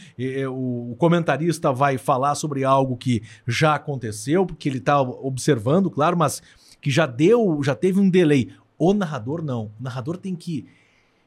[0.51, 6.17] o, o comentarista vai falar sobre algo que já aconteceu, porque ele tá observando, claro,
[6.17, 6.43] mas
[6.81, 8.51] que já deu, já teve um delay.
[8.79, 9.67] O narrador não.
[9.79, 10.67] O narrador tem que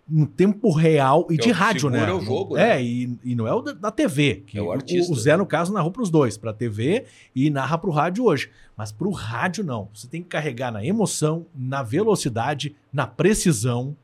[0.07, 2.11] no tempo real e Que de é o que rádio, né?
[2.13, 2.77] o jogo, né?
[2.77, 4.43] É, e, e não é o da, da TV.
[4.45, 5.11] Que É o o, artista.
[5.11, 8.51] o Zé, no caso, narrou pros dois, pra TV e narra pro rádio hoje.
[8.77, 9.89] Mas pro rádio, não.
[9.93, 13.95] Você tem que carregar na emoção, na velocidade, na precisão.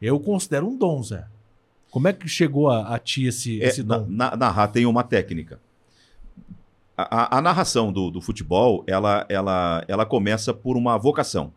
[0.00, 1.24] Eu considero um dom, Zé.
[1.90, 4.06] Como é que chegou a, a ti esse, É, esse na, dom?
[4.08, 5.60] na- narrar tem uma técnica.
[6.96, 11.52] A, a- a narração do, do futebol, ela, ela, ela começa por uma vocação.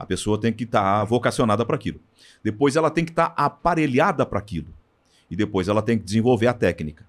[0.00, 2.00] A pessoa tem que estar vocacionada para aquilo.
[2.42, 4.68] Depois ela tem que estar aparelhada para aquilo.
[5.30, 7.06] E depois ela tem que desenvolver a técnica.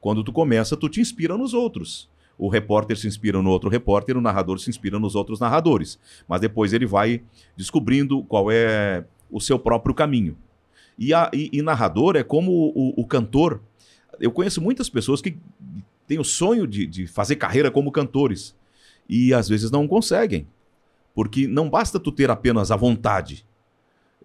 [0.00, 2.08] Quando tu começa, tu te inspira nos outros.
[2.38, 5.98] O repórter se inspira no outro repórter, o narrador se inspira nos outros narradores.
[6.26, 7.22] Mas depois ele vai
[7.54, 10.34] descobrindo qual é o seu próprio caminho.
[10.98, 13.60] E, a, e, e narrador é como o, o cantor.
[14.18, 15.36] Eu conheço muitas pessoas que
[16.06, 18.56] têm o sonho de, de fazer carreira como cantores.
[19.06, 20.46] E às vezes não conseguem.
[21.14, 23.44] Porque não basta tu ter apenas a vontade.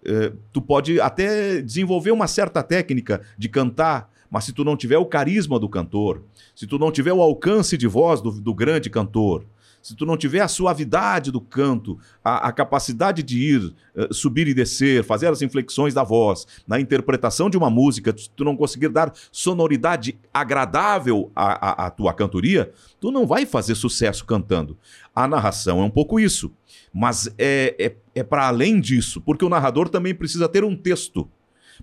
[0.04, 4.98] Eh, tu pode até desenvolver uma certa técnica de cantar, mas se tu não tiver
[4.98, 6.22] o carisma do cantor,
[6.54, 9.44] se tu não tiver o alcance de voz do, do grande cantor,
[9.82, 14.48] se tu não tiver a suavidade do canto, a, a capacidade de ir, eh, subir
[14.48, 18.56] e descer, fazer as inflexões da voz, na interpretação de uma música, se tu não
[18.56, 24.76] conseguir dar sonoridade agradável à, à- à tua cantoria, tu não vai fazer sucesso cantando.
[25.14, 26.50] A narração é um pouco isso.
[26.98, 31.28] Mas é, é, é para além disso, porque o narrador também precisa ter um texto,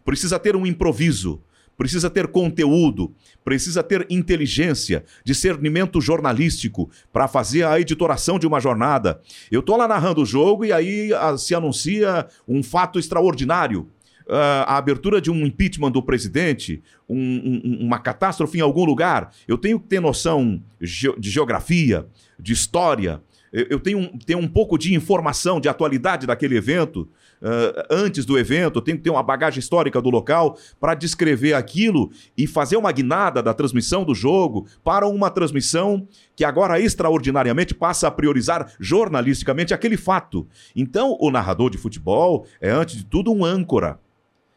[0.03, 1.39] precisa ter um improviso,
[1.77, 3.13] precisa ter conteúdo,
[3.45, 9.21] precisa ter inteligência, discernimento jornalístico para fazer a editoração de uma jornada.
[9.51, 13.87] Eu tô lá narrando o jogo e aí ah, se anuncia um fato extraordinário.
[14.27, 19.31] Ah, a abertura de um impeachment do presidente, um- um- uma catástrofe em algum lugar.
[19.47, 22.07] Eu tenho que ter noção geo- de geografia,
[22.39, 23.21] de história.
[23.53, 27.07] Eu, tenho, um- tenho um pouco de informação, de atualidade daquele evento.
[27.45, 32.09] ah, antes do evento, tenho que ter uma bagagem histórica do local para descrever aquilo
[32.37, 38.07] e fazer uma guinada da transmissão do jogo para uma transmissão que agora extraordinariamente passa
[38.07, 40.47] a priorizar jornalisticamente aquele fato.
[40.75, 43.99] Então, o narrador de futebol é, antes de tudo, um âncora.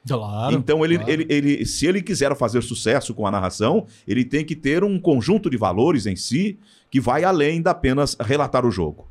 [0.07, 0.55] Claro.
[0.55, 1.13] Então, ele, claro.
[1.13, 4.99] ele, ele, se ele quiser fazer sucesso com a narração, ele tem que ter um
[4.99, 6.59] conjunto de valores em si
[6.91, 9.09] que vai além da apenas relatar o jogo.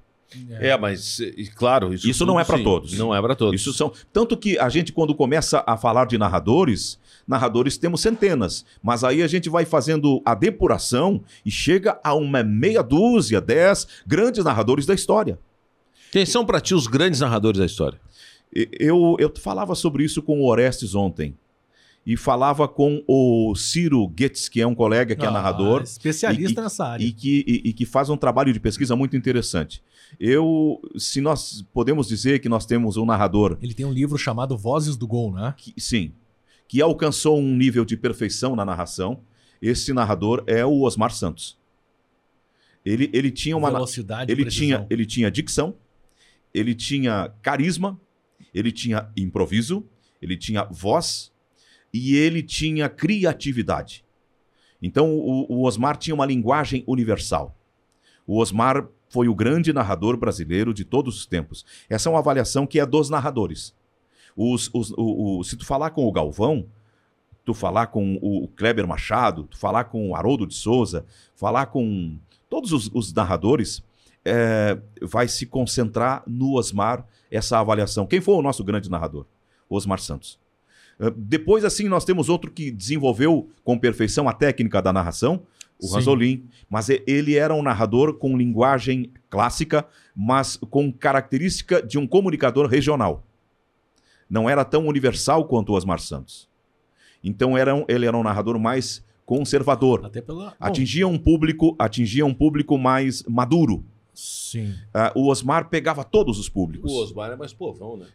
[0.60, 1.20] É, mas,
[1.56, 2.94] claro, isso, Isso não é pra sim, todos.
[2.98, 3.60] Não é para todos.
[3.60, 8.66] Isso são tanto que a gente quando começa a falar de narradores, narradores temos centenas,
[8.82, 13.88] mas aí a gente vai fazendo a depuração e chega a uma meia dúzia, dez
[14.06, 15.40] grandes narradores da história.
[16.12, 18.00] Quem são para ti os grandes narradores da história?
[18.54, 21.36] Eu, eu falava sobre isso com o Orestes ontem.
[22.06, 25.82] E falava com o Ciro Goetz, que é um colega que é Ah, narrador.
[25.82, 27.04] Especialista e- nessa área.
[27.04, 29.82] e que, e, e que faz um trabalho de pesquisa muito interessante.
[30.20, 34.56] Eu, se nós podemos dizer que nós temos um narrador Ele tem um livro chamado
[34.56, 35.56] Vozes do Gol, né?
[35.58, 36.12] que, sim,
[36.68, 39.20] que alcançou um nível de perfeição na narração,
[39.60, 41.58] esse narrador é o Osmar Santos.
[42.86, 45.74] Ele, ele tinha uma Velocidade, ele tinha, ele tinha dicção,
[46.54, 48.00] ele tinha carisma,
[48.54, 49.86] ele tinha improviso,
[50.22, 51.32] ele tinha voz
[51.94, 54.04] e ele tinha criatividade.
[54.82, 57.56] Então o, o Osmar tinha uma linguagem universal.
[58.28, 61.66] O Osmar foi o grande narrador brasileiro de todos os tempos.
[61.90, 63.74] Essa é uma avaliação que é dos narradores.
[64.36, 66.66] Os- os- o- o- se tu falar com o Galvão,
[67.46, 72.18] tu falar com o Kleber Machado, tu falar com o Haroldo de Souza, falar com
[72.50, 73.84] todos os, os narradores,
[74.26, 78.06] é, vai se concentrar no Osmar essa avaliação.
[78.08, 79.26] Quem foi o nosso grande narrador?
[79.70, 80.40] Osmar Santos.
[81.00, 85.42] É, Depois, assim, nós temos outro que desenvolveu com perfeição a técnica da narração,
[85.82, 85.96] o Sim.
[85.96, 89.86] Ranzolin, mas e- ele era um narrador com linguagem clássica,
[90.16, 93.24] mas com característica de um comunicador regional.
[94.30, 96.48] Não era tão universal quanto o Osmar Santos.
[97.24, 100.06] Então era um- ele era um narrador mais conservador.
[100.06, 100.56] Até pela.
[100.60, 103.84] Atingia um público, atingia um público mais maduro.
[104.16, 104.74] Sim.
[104.94, 106.92] Ah, o Osmar pegava todos os públicos.
[106.92, 108.06] O Osmar é mais povão, né?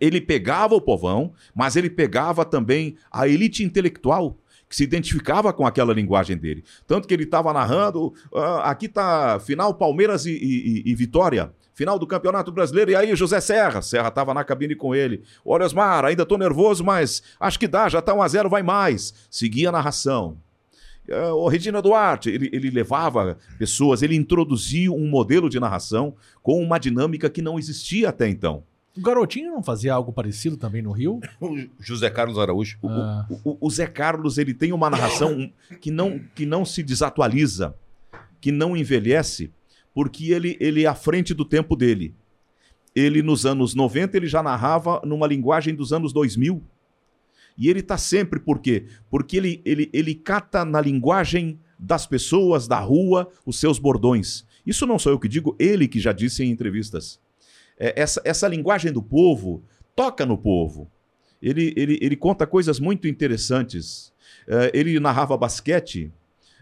[0.00, 4.36] Ele pegava o povão, mas ele pegava também a elite intelectual
[4.68, 6.64] que se identificava com aquela linguagem dele.
[6.88, 11.98] Tanto que ele estava narrando, ah, aqui tá final Palmeiras e, e- e- Vitória, final
[12.00, 15.22] do Campeonato Brasileiro, e aí José Serra, Serra estava na cabine com ele.
[15.44, 18.62] Olha, Osmar, ainda tô nervoso, mas acho que dá, já tá 1 a 0 vai
[18.64, 19.14] mais.
[19.30, 20.36] Seguia a narração.
[21.10, 26.60] Ah, O Regina Duarte, ele, ele levava pessoas, ele introduzia um modelo de narração com
[26.62, 28.62] uma dinâmica que não existia até então.
[28.96, 31.20] O garotinho não fazia algo parecido também no Rio?
[31.40, 32.78] O José Carlos Araújo.
[32.80, 33.26] O, Ah.
[33.44, 35.50] o- o Zé Carlos ele tem uma narração
[35.80, 37.74] que não, que não se desatualiza,
[38.40, 39.50] que não envelhece,
[39.94, 42.14] porque ele, ele é à frente do tempo dele.
[42.94, 46.62] Ele, nos anos 90, ele já narrava numa linguagem dos anos 2000.
[47.56, 48.86] E ele está sempre, por quê?
[49.10, 54.44] Porque ele, ele, ele cata na linguagem das pessoas, da rua, os seus bordões.
[54.66, 57.20] Isso não sou eu que digo, ele que já disse em entrevistas.
[57.78, 59.62] É, essa, essa linguagem do povo
[59.94, 60.90] toca no povo.
[61.40, 64.12] Ele, ele, ele conta coisas muito interessantes.
[64.48, 66.12] É, ele narrava basquete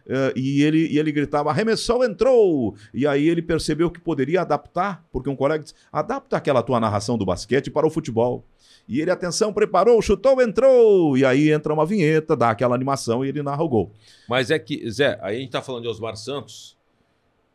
[0.06, 2.74] é, e, ele, e ele gritava: arremessou, entrou!
[2.92, 7.16] E aí ele percebeu que poderia adaptar, porque um colega disse: adapta aquela tua narração
[7.16, 8.44] do basquete para o futebol.
[8.86, 11.16] E ele, atenção, preparou, chutou, entrou.
[11.16, 13.90] E aí entra uma vinheta, dá aquela animação e ele narra o gol.
[14.28, 16.76] Mas é que, Zé, aí a gente tá falando de Osmar Santos,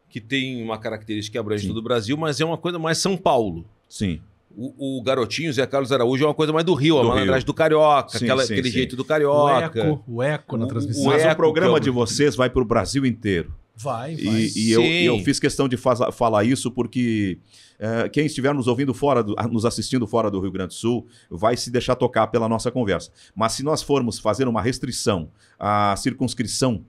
[0.10, 1.70] que tem uma característica que abrange Sim.
[1.70, 3.64] todo o Brasil, mas é uma coisa mais São Paulo.
[3.88, 4.20] Sim.
[4.56, 7.46] O, o garotinho, Zé Carlos Araújo, é uma coisa mais do Rio, a Do malandragem
[7.46, 8.74] do carioca, Sim, aquela- sim, aquele sim.
[8.74, 9.80] jeito do O carioca.
[9.80, 11.04] eco, o eco na O- transmissão.
[11.04, 13.54] o Mas eco, o programa de vocês vai para o Brasil inteiro.
[13.76, 14.36] Vai, vai.
[14.36, 17.38] E, e eu, e eu fiz questão de faz- falar isso porque
[17.80, 21.08] eh, quem estiver nos ouvindo fora, do- nos assistindo fora do Rio Grande do Sul,
[21.32, 23.10] vai se deixar tocar pela nossa conversa.
[23.34, 26.84] Mas se nós formos fazer uma restrição à circunscrição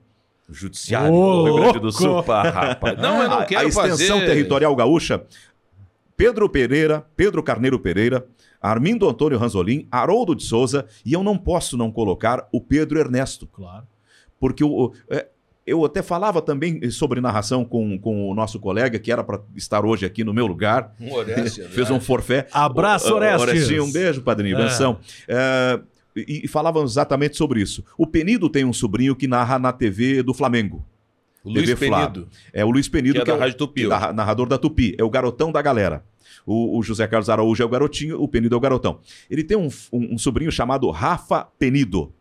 [0.49, 1.91] judiciária Ô, do Rio Grande do!
[1.93, 2.97] Sul, pá, rapaz.
[2.99, 5.23] Não, eu não a, quero a extensão fazer- territorial gaúcha,
[6.17, 8.25] Pedro Pereira, Pedro Carneiro Pereira,
[8.61, 13.47] Armindo Antônio Ranzolin, Haroldo de Souza, e eu não posso não colocar o Pedro Ernesto
[13.47, 13.87] Claro.
[14.39, 15.27] porque o, é,
[15.65, 19.85] eu até falava também sobre narração com, com o nosso colega, que era para estar
[19.85, 22.47] hoje aqui no meu lugar, Um Orestes, fez um forfé.
[22.51, 23.69] Abraço, Orestes.
[23.79, 24.63] Um beijo, padrinho, É.
[24.63, 24.99] benção.
[25.27, 25.79] É,
[26.15, 27.83] e, e falávamos exatamente sobre isso.
[27.97, 30.85] O Penido tem um sobrinho que narra na TV do Flamengo.
[31.43, 32.07] O Luiz Flá.
[32.07, 32.27] Penido.
[32.53, 34.57] É o Luiz Penido, Que é da o- Rádio Tupi, que é da- narrador da
[34.57, 34.95] Tupi.
[34.97, 36.03] É o garotão da galera.
[36.45, 38.99] O, o José Carlos Araújo é o garotinho, o Penido é o garotão.
[39.29, 42.13] Ele tem um, um- um sobrinho chamado Rafa Penido.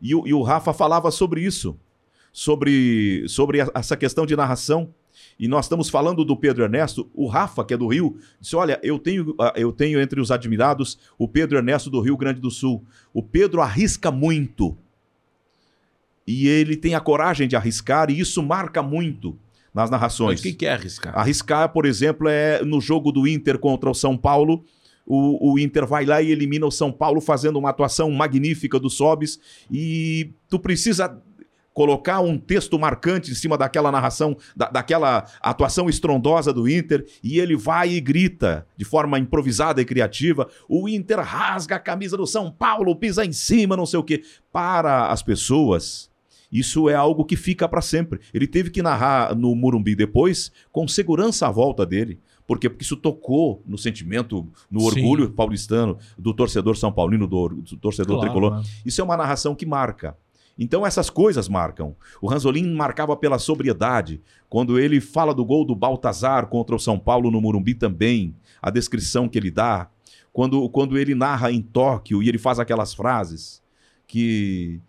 [0.00, 1.78] E o, e o Rafa falava sobre isso,
[2.32, 4.92] sobre, sobre a- essa questão de narração.
[5.38, 7.10] E nós estamos falando do Pedro Ernesto.
[7.14, 10.30] O Rafa, que é do Rio, disse: Olha, eu tenho, ah, eu tenho entre os
[10.30, 12.84] admirados o Pedro Ernesto do Rio Grande do Sul.
[13.12, 14.76] O Pedro arrisca muito.
[16.26, 19.36] E ele tem a coragem de arriscar, e isso marca muito
[19.74, 20.32] nas narrações.
[20.32, 21.18] Mas o que que é arriscar?
[21.18, 24.64] Arriscar, por exemplo, é no jogo do Inter contra o São Paulo.
[25.04, 28.88] O, o Inter vai lá e elimina o São Paulo fazendo uma atuação magnífica do
[28.88, 29.40] Sobis.
[29.70, 31.20] E tu precisa
[31.74, 37.40] colocar um texto marcante em cima daquela narração, da- daquela atuação estrondosa do Inter, e
[37.40, 42.26] ele vai e grita de forma improvisada e criativa: o Inter rasga a camisa do
[42.26, 44.22] São Paulo, pisa em cima, não sei o quê.
[44.52, 46.10] Para as pessoas,
[46.52, 48.20] isso é algo que fica para sempre.
[48.34, 52.20] Ele teve que narrar no Murumbi depois, com segurança à volta dele.
[52.46, 52.68] Por quê?
[52.68, 54.86] Porque isso tocou no sentimento, no Sim.
[54.86, 58.56] orgulho paulistano, do torcedor são paulino, do, do torcedor Claro, tricolor.
[58.58, 58.64] né?
[58.84, 60.16] Isso é uma narração que marca.
[60.58, 61.96] Então essas coisas marcam.
[62.20, 64.20] O Ranzolin marcava pela sobriedade.
[64.50, 68.68] Quando ele fala do gol do Baltazar contra o São Paulo no Murumbi também, a
[68.70, 69.88] descrição que ele dá.
[70.32, 73.62] Quando, quando ele narra em Tóquio e ele faz aquelas frases
[74.06, 74.80] que,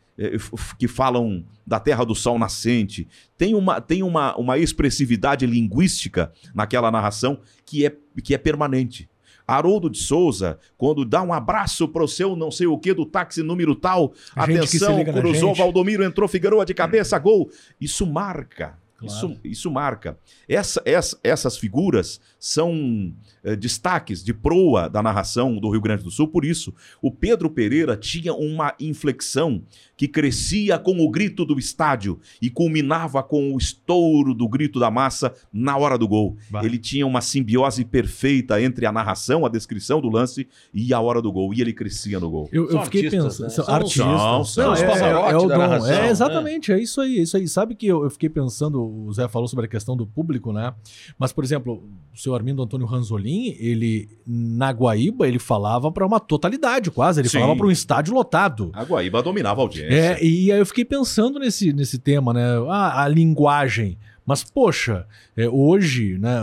[0.77, 3.07] que falam da terra do sol nascente.
[3.37, 9.09] Tem uma, tem uma, uma expressividade linguística naquela narração que é, que é permanente.
[9.45, 13.43] Haroldo de Souza, quando dá um abraço pro seu não sei o que do táxi
[13.43, 14.13] número tal,
[14.47, 15.53] gente atenção, cruzou.
[15.55, 17.49] Valdomiro entrou, Figueroa de cabeça, gol.
[17.79, 18.77] Isso marca.
[18.97, 19.13] Claro.
[19.33, 20.17] Isso, isso marca.
[20.47, 23.13] Essa, essa- essas figuras são
[23.43, 26.27] eh, destaques de proa da narração do Rio Grande do Sul.
[26.27, 29.63] Por isso, o Pedro Pereira tinha uma inflexão
[29.95, 34.89] que crescia com o grito do estádio e culminava com o estouro do grito da
[34.89, 36.35] massa na hora do gol.
[36.49, 36.63] Bah.
[36.63, 41.21] Ele tinha uma simbiose perfeita entre a narração, a descrição do lance e a hora
[41.21, 41.53] do gol.
[41.53, 42.49] E ele crescia no gol.
[42.51, 43.43] Eu, eu fiquei artistas, pensando.
[43.47, 43.49] né?
[43.53, 44.05] São artistas.
[44.05, 45.61] são- são Não, é, é o da dom.
[45.61, 46.09] narração, é, né?
[46.09, 47.47] exatamente, é isso aí, é isso aí.
[47.47, 50.73] Sabe que eu, eu fiquei pensando, o Zé falou sobre a questão do público, né?
[51.17, 51.83] Mas, por exemplo,
[52.13, 57.29] o seu Armindo Antônio Ranzolin, ele, na Guaíba, ele falava para uma totalidade quase, ele
[57.29, 57.39] Sim.
[57.39, 58.71] falava para um estádio lotado.
[58.73, 59.93] A Guaíba dominava a audiência.
[59.93, 62.45] É, e aí eu fiquei pensando nesse, nesse tema, né?
[62.69, 63.97] Ah, a linguagem.
[64.25, 65.05] Mas, poxa,
[65.35, 66.39] é, hoje, né?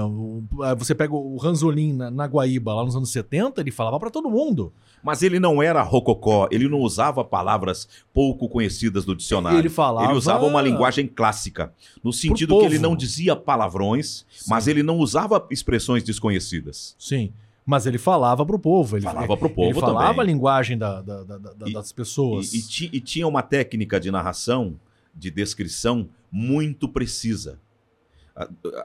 [0.76, 4.28] você pega o Ranzolin na, na Guaíba, lá nos anos 70, ele falava para todo
[4.28, 4.72] mundo.
[5.02, 9.58] Mas ele não era rococó, ele não usava palavras pouco conhecidas do dicionário.
[9.58, 11.72] Ele falava- Ele usava uma linguagem clássica,
[12.04, 16.94] no sentido que ele não dizia palavrões, mas ele não usava expressões desconhecidas.
[16.98, 17.32] Sim.
[17.64, 18.96] Mas ele falava pro povo.
[18.96, 20.20] Ele Falava pro povo Ele falava também.
[20.20, 22.52] a linguagem da- da- da- E- das pessoas.
[22.52, 24.74] E, e ti- e tinha uma técnica de narração,
[25.14, 27.58] de descrição, muito precisa.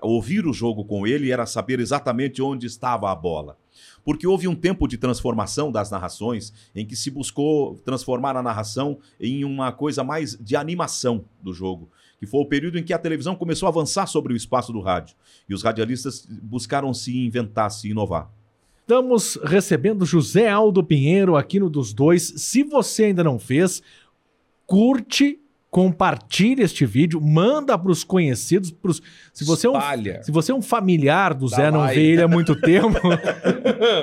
[0.01, 3.57] Ouvir o jogo com ele era saber exatamente onde estava a bola.
[4.05, 8.99] Porque houve um tempo de transformação das narrações em que se buscou transformar a narração
[9.19, 11.89] em uma coisa mais de animação do jogo.
[12.19, 14.79] Que foi o período em que a televisão começou a avançar sobre o espaço do
[14.79, 15.15] rádio.
[15.49, 18.31] E os radialistas buscaram se inventar, se inovar.
[18.81, 22.21] Estamos recebendo José Aldo Pinheiro aqui no dos dois.
[22.37, 23.81] Se você ainda não fez,
[24.67, 25.39] curte,
[25.75, 29.01] compartilhe este vídeo, manda para os conhecidos, pros...
[29.33, 30.23] se você é um Espalha.
[30.23, 31.95] se você é um familiar do Dá Zé, não like.
[31.99, 32.97] vê ele há muito tempo,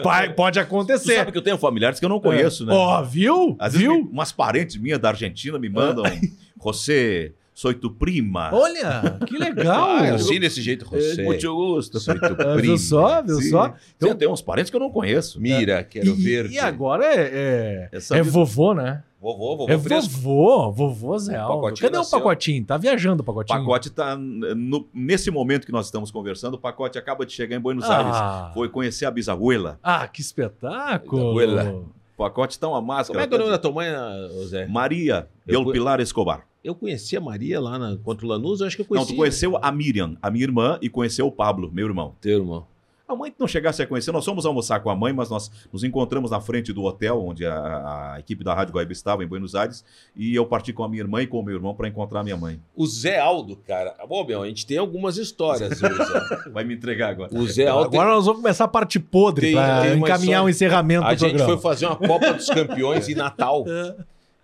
[0.05, 1.15] vai- pode Você acontecer.
[1.17, 2.75] sabe que eu tenho familiares que eu não conheço, né?
[2.75, 3.57] Ó, viu?
[3.59, 4.05] Às vezes viu?
[4.05, 6.05] me- umas parentes minhas da Argentina me mandam.
[6.63, 7.33] Você,
[7.63, 8.51] sou tu prima.
[8.53, 9.91] Olha, que legal.
[10.03, 11.23] Ah, assim desse jeito, José.
[11.23, 11.99] É, muito gosto.
[12.01, 12.57] Sou tu primo.
[12.61, 13.51] viu só, viu Sim.
[13.51, 13.75] só?
[13.97, 15.41] Então, tem uns parentes que eu não conheço.
[15.41, 16.51] Mira, quero e, ver.
[16.51, 19.03] e agora é, é, é vida- vovô, né?
[19.21, 20.11] Vovô, vovô É fresco.
[20.15, 21.55] vovô, vovô Zé O Aldo.
[21.63, 22.19] pacotinho Cadê o nasceu.
[22.19, 22.65] pacotinho?
[22.65, 23.59] Tá viajando o O pacotinho.
[23.61, 24.17] pacote tá.
[24.17, 27.99] no- nesse momento que nós estamos conversando, o pacote acaba de chegar em Buenos Ah.
[28.43, 28.55] Aires.
[28.55, 29.79] Foi conhecer a bisabuela.
[29.83, 31.31] Ah, que espetáculo.
[31.31, 31.85] Abuela.
[32.15, 33.19] O pacote tá uma máscara.
[33.19, 33.89] Como é que é o nome da tua mãe,
[34.35, 34.67] José?
[34.67, 36.47] Maria Del Pilar Escobar.
[36.63, 39.13] Eu conheci a Maria lá na, contra o Lanús, eu acho que eu Não, conheci.
[39.13, 42.15] tu conheceu a Miriam, a minha irmã, e conheceu o Pablo, meu irmão.
[42.21, 42.67] Teu irmão.
[43.13, 45.85] A mãe não chegasse a conhecer, nós fomos almoçar com a mãe, mas nós nos
[45.85, 49.55] encontramos na frente do hotel onde a, a equipe da Rádio Guaíba estava, em Buenos
[49.55, 49.85] Aires,
[50.17, 52.25] e eu parti com a minha irmã e com o meu irmão para encontrar a
[52.25, 52.61] minha mãe.
[52.75, 53.95] O Zé Aldo, cara.
[54.09, 55.81] Bom, meu, a gente tem algumas histórias?
[56.53, 57.35] Vai me entregar agora.
[57.35, 57.87] O Zé Aldo.
[57.87, 61.15] Agora nós vamos começar a parte podre Tem- tem uma encaminhar história- o encerramento A
[61.15, 61.53] do gente programa.
[61.61, 63.65] foi fazer uma Copa dos Campeões em Natal.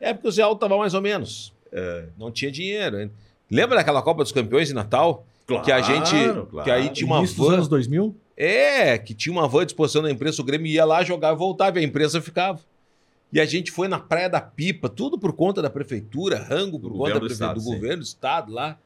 [0.00, 1.52] É porque o Zé Aldo tava mais ou menos.
[2.18, 3.00] Não tinha dinheiro.
[3.00, 3.10] hein?
[3.50, 5.24] Lembra daquela Copa dos Campeões em Natal?
[5.64, 6.10] que a gente.
[6.50, 6.64] claro.
[6.64, 7.54] Que aí tinha uma Início dos van.
[7.54, 8.14] anos 2000?
[8.40, 11.38] É, que tinha uma van à disposição da imprensa, o Grêmio ia lá, jogava e
[11.38, 12.60] voltava, e a imprensa ficava.
[13.32, 16.92] E a gente foi na Praia da Pipa, tudo por conta da prefeitura, rango por
[16.92, 18.78] Do conta do prefe- estado, do governo do estado lá.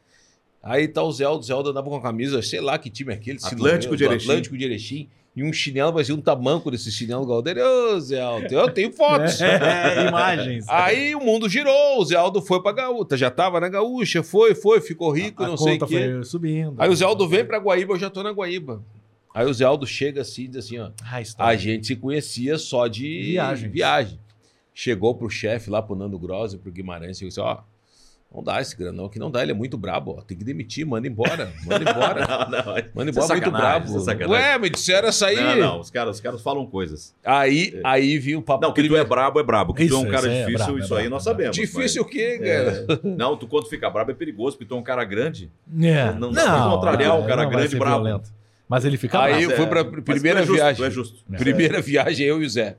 [0.63, 2.89] Aí tá o Zé Aldo, o Zé Aldo andava com a camisa, sei lá que
[2.89, 3.39] time é aquele.
[3.43, 4.31] Atlântico de Erechim.
[4.31, 5.09] Atlântico de Erechim.
[5.35, 7.61] E um chinelo, mas um tamanco desse chinelo Galdeiro.
[7.63, 9.39] Ô, Zé Aldo, eu tenho fotos.
[9.43, 10.65] É, imagens.
[10.69, 14.55] Aí o mundo girou, o Zé Aldo foi pra Gaúcha, já tava na Gaúcha, foi,
[14.55, 16.11] foi, ficou rico, a não sei o conta quê.
[16.15, 16.75] foi subindo.
[16.79, 18.83] Aí o Zé Aldo vem pra Guaíba, eu já tô na Guaíba.
[19.35, 20.91] Aí o Zé Aldo chega assim e diz assim, ó,
[21.39, 23.73] Ah, a gente se conhecia só de Viagens.
[23.73, 24.19] viagem.
[24.75, 27.59] Chegou pro chefe lá, pro Nando Grossi, pro Guimarães, e disse, ó,
[28.35, 30.87] não dá esse granão aqui, não dá, ele é muito brabo, ó, tem que demitir,
[30.87, 32.25] manda embora, manda embora.
[32.27, 32.65] Não, não.
[32.95, 33.97] Manda Isso é embora, muito brabo.
[33.99, 34.27] isso é.
[34.27, 35.37] Ué, me disseram essa aí.
[35.37, 37.15] Não, não, os caras, os caras falam coisas.
[37.23, 39.99] Aí, aí viu o papo Não, que tu é brabo é brabo, que tu é
[39.99, 41.57] um Isso, cara isso aí é difícil, brabo, é isso aí brabo, nós é sabemos.
[41.57, 42.49] Difícil o quê, mas-
[42.87, 43.01] cara?
[43.05, 45.51] É, não, tu quando fica brabo é perigoso, porque tu é um cara grande.
[45.83, 46.13] É.
[46.15, 48.03] Não dá pra contrariar o cara não grande brabo.
[48.05, 48.31] violento.
[48.69, 49.43] Mas ele fica Aí bravo.
[49.43, 50.87] eu Mas fui é- pra mas primeira é justo, viagem.
[50.87, 51.25] é justo.
[51.37, 52.77] Primeira viagem, eu e o Zé.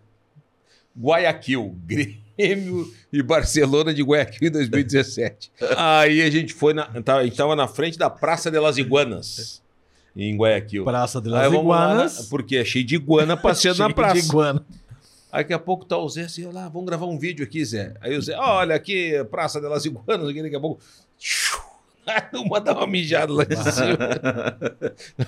[0.98, 1.76] Guayaquil,
[2.38, 5.52] Grêmio e Barcelona de Guayaquil em 2017.
[5.78, 6.86] Aí a gente foi na.
[7.02, 9.62] tá- A gente tava na frente da Praça de las Iguanas,
[10.16, 10.84] em Guayaquil.
[10.84, 12.28] Praça de Aí las vamos lá Iguanas.
[12.30, 14.14] porque é cheio de iguana passeando na cheio praça.
[14.22, 14.66] de iguana.
[15.32, 17.66] Aí daqui a pouco tá o Zé assim, olha lá, vamos gravar um vídeo aqui,
[17.66, 17.96] Zé.
[18.02, 20.80] Aí o Zé, olha aqui, Praça de las Iguanas, aqui daqui a pouco.
[22.34, 23.98] Uma dá uma mijada lá em cima.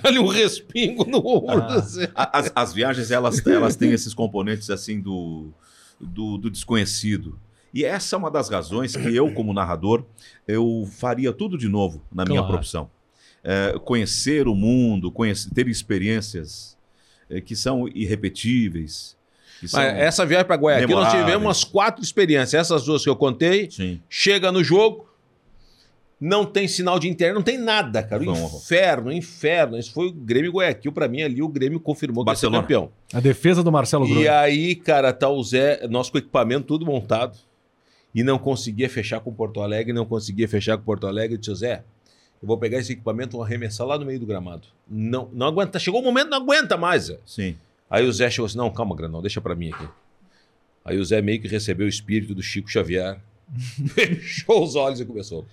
[0.04, 1.66] Olha um respingo no ombro Ah.
[1.74, 2.10] do Zé.
[2.14, 5.48] A- As, as viagens, elas, elas têm esses componentes assim do,
[6.00, 7.38] do, do desconhecido.
[7.72, 10.04] E essa é uma das razões que eu, como narrador,
[10.48, 12.54] eu faria tudo de novo na minha Claro.
[12.54, 12.90] profissão.
[13.44, 16.76] É, conhecer o mundo, conhecer, ter experiências
[17.30, 19.16] é, que são irrepetíveis.
[19.60, 19.80] Que são...
[19.80, 22.54] Essa viagem para Guayaquil, nós tivemos umas quatro experiências.
[22.54, 24.00] Essas duas que eu contei, Sim.
[24.08, 25.05] chega no jogo,
[26.20, 28.22] não tem sinal de internet, não tem nada, cara.
[28.22, 28.60] Um horror.
[28.60, 29.78] Inferno, inferno.
[29.78, 30.90] Isso foi o Grêmio Guayaquil.
[30.92, 32.62] Pra mim, ali o Grêmio confirmou que ia ser Barcelona.
[32.62, 32.90] campeão.
[33.12, 34.22] A defesa do Marcelo Groi.
[34.22, 37.38] E aí, cara, tá o Zé, nós com o equipamento tudo montado,
[38.14, 41.34] e não conseguia fechar com Porto Alegre, não conseguia fechar com Porto Alegre.
[41.34, 41.84] Eu disse, Zé,
[42.42, 44.68] eu vou pegar esse equipamento e vou arremessar lá no meio do gramado.
[44.88, 45.78] Não, não aguenta.
[45.78, 47.18] Chegou o momento, não aguenta mais, Zé.
[47.26, 47.56] Sim.
[47.90, 49.86] Aí o Zé chegou assim: não, calma, Granão, deixa pra mim aqui.
[50.82, 53.20] Aí o Zé meio que recebeu o espírito do Chico Xavier,
[53.94, 55.46] fechou os olhos e começou.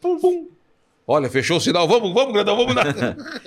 [0.00, 0.48] Pum, pum.
[1.06, 2.84] Olha, fechou o sinal, vamos, vamos, Grandão, vamos lá.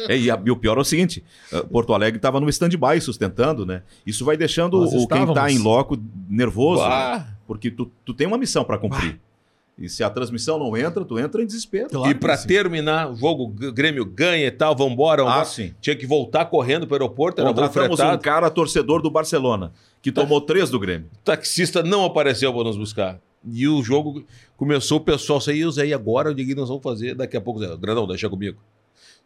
[0.10, 3.00] É, e, a- e o pior é o seguinte: eh, Porto Alegre estava no stand-by
[3.00, 3.84] sustentando, né?
[4.06, 5.98] Isso vai deixando Nós o, quem está em loco
[6.30, 6.90] nervoso, né?
[6.90, 9.18] Ah, porque tu, tu tem uma missão para cumprir.
[9.80, 11.90] E se a transmissão não entra, tu entra em desespero.
[11.90, 12.48] Claro e sim.
[12.48, 15.24] terminar, o jogo, o Grêmio ganha e tal, vambora.
[15.28, 15.74] Ah, sim.
[15.82, 20.40] Tinha que voltar correndo pro aeroporto, era Contratamos um cara torcedor do Barcelona, que tomou
[20.42, 21.08] três do Grêmio.
[21.14, 23.20] O taxista não apareceu para nos buscar.
[23.46, 24.24] E o jogo
[24.56, 27.14] começou, o pessoal saiu, Zé, e agora o que nós vamos fazer?
[27.16, 28.58] Daqui a pouco, Zé, Grandão, deixa comigo.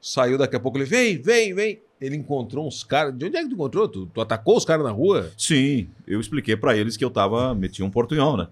[0.01, 1.80] Saiu daqui a pouco, ele, vem, vem, vem.
[1.99, 3.13] Ele encontrou uns caras.
[3.18, 3.88] De onde é que tu encontrou?
[3.88, 5.32] Tu, tu atacou os caras na rua?
[5.36, 8.47] Sim, eu expliquei para eles que eu tava, meti um portunhão, né?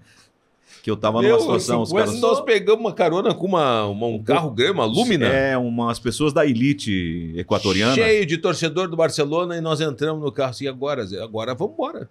[0.81, 2.19] Que eu tava numa Meu, situação, os caras...
[2.19, 6.31] nós pegamos uma carona com uma, uma- um carro grande, uma Lumina, É, umas pessoas
[6.33, 7.93] da elite equatoriana.
[7.95, 11.73] cheio de torcedor do Barcelona, e nós entramos no carro assim, agora, Zé, agora vamos
[11.73, 12.09] embora.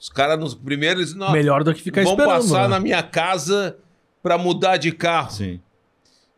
[0.00, 2.40] Os caras nos primeiros, eles, não, Melhor do que ficar vamos esperando.
[2.42, 2.68] passar né?
[2.68, 3.76] na minha casa
[4.22, 5.30] para mudar de carro.
[5.30, 5.60] Sim.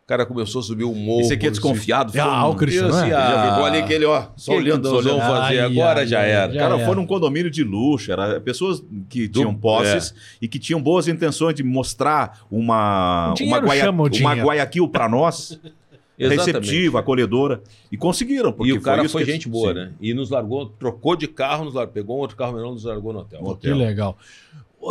[0.04, 1.20] cara começou a subir o morro.
[1.22, 1.60] Esse aqui é assim.
[1.60, 2.10] desconfiado.
[2.18, 3.14] Ah, foram- o Cristiano, Eu, assim, é?
[3.14, 6.00] ah, Já pegou ali aquele, ó, só que olhando, que nós vamos fazer Ai, agora?
[6.00, 6.52] ai, já era.
[6.52, 6.84] já Cara, era.
[6.84, 11.08] foi num condomínio de luxo, era pessoas que Do- tinham posses e que tinham boas
[11.08, 14.34] intenções de mostrar uma O uma, Guaia- o uma.
[14.34, 15.58] Guayaquil para nós,
[16.24, 16.46] Exatamente.
[16.66, 19.74] receptiva, acolhedora e conseguiram, porque E o cara isso foi que- gente boa, sim.
[19.74, 19.92] né?
[20.00, 22.84] E nos largou, trocou de carro, nos largou, pegou um outro carro menor e nos
[22.84, 23.42] largou no hotel.
[23.42, 24.16] No Que legal.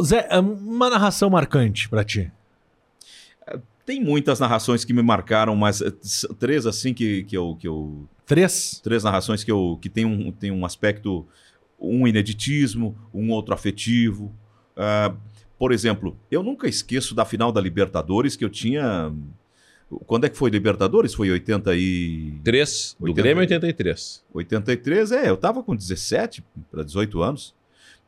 [0.04, 2.32] Zé, uma narração marcante pra ti.
[3.86, 8.08] Tem muitas narrações que me marcaram, mas s- três assim que, que eu, que eu
[8.26, 8.80] Três?
[8.84, 11.26] três narrações que, eu, que tem, um, tem um aspecto,
[11.80, 14.32] um ineditismo, um outro afetivo.
[14.78, 15.14] Ah,
[15.58, 19.12] por exemplo, eu nunca esqueço da final da Libertadores que eu tinha.
[20.06, 21.14] Quando é que foi Libertadores?
[21.14, 22.40] Foi 80 e...
[22.44, 23.22] 3, do 80.
[23.22, 24.24] Grêmio 83.
[24.34, 27.54] 83, é, eu tava com 17 para 18 anos.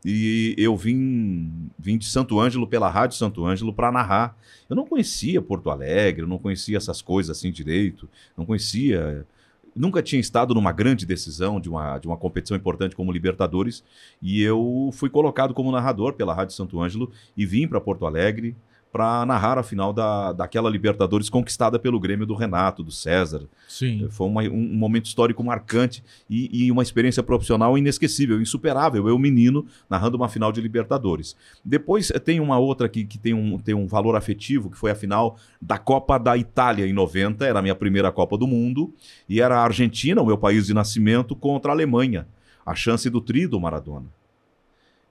[0.05, 4.38] E eu vim, vim de Santo Ângelo pela Rádio Santo Ângelo para narrar.
[4.69, 9.25] Eu não conhecia Porto Alegre, eu não conhecia essas coisas assim direito, não conhecia.
[9.73, 13.84] Nunca tinha estado numa grande decisão de uma, de uma competição importante como Libertadores.
[14.21, 18.55] E eu fui colocado como narrador pela Rádio Santo Ângelo e vim para Porto Alegre
[18.94, 24.08] para narrar a final da, daquela Libertadores conquistada pelo Grêmio do Renato, do César, Sim.
[24.12, 29.08] foi uma- um, um momento histórico marcante e, e uma experiência profissional inesquecível, insuperável.
[29.08, 31.36] Eu, menino, narrando uma final de Libertadores.
[31.66, 34.91] Depois eh, tem uma outra aqui que tem um, tem um valor afetivo, que foi
[34.91, 38.94] a final da Copa da Itália em 90, era a minha primeira Copa do Mundo,
[39.28, 42.28] e era a Argentina, o meu país de nascimento, contra a Alemanha.
[42.64, 44.06] A chance do tri do Maradona.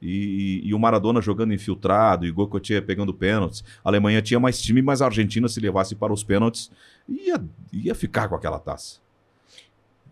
[0.03, 3.63] E, e o Maradona jogando infiltrado, e o Gocotia pegando pênaltis.
[3.85, 6.71] A Alemanha tinha mais time, mas a Argentina, se levasse para os pênaltis,
[7.09, 7.41] ia,
[7.73, 9.01] ia ficar com aquela taça.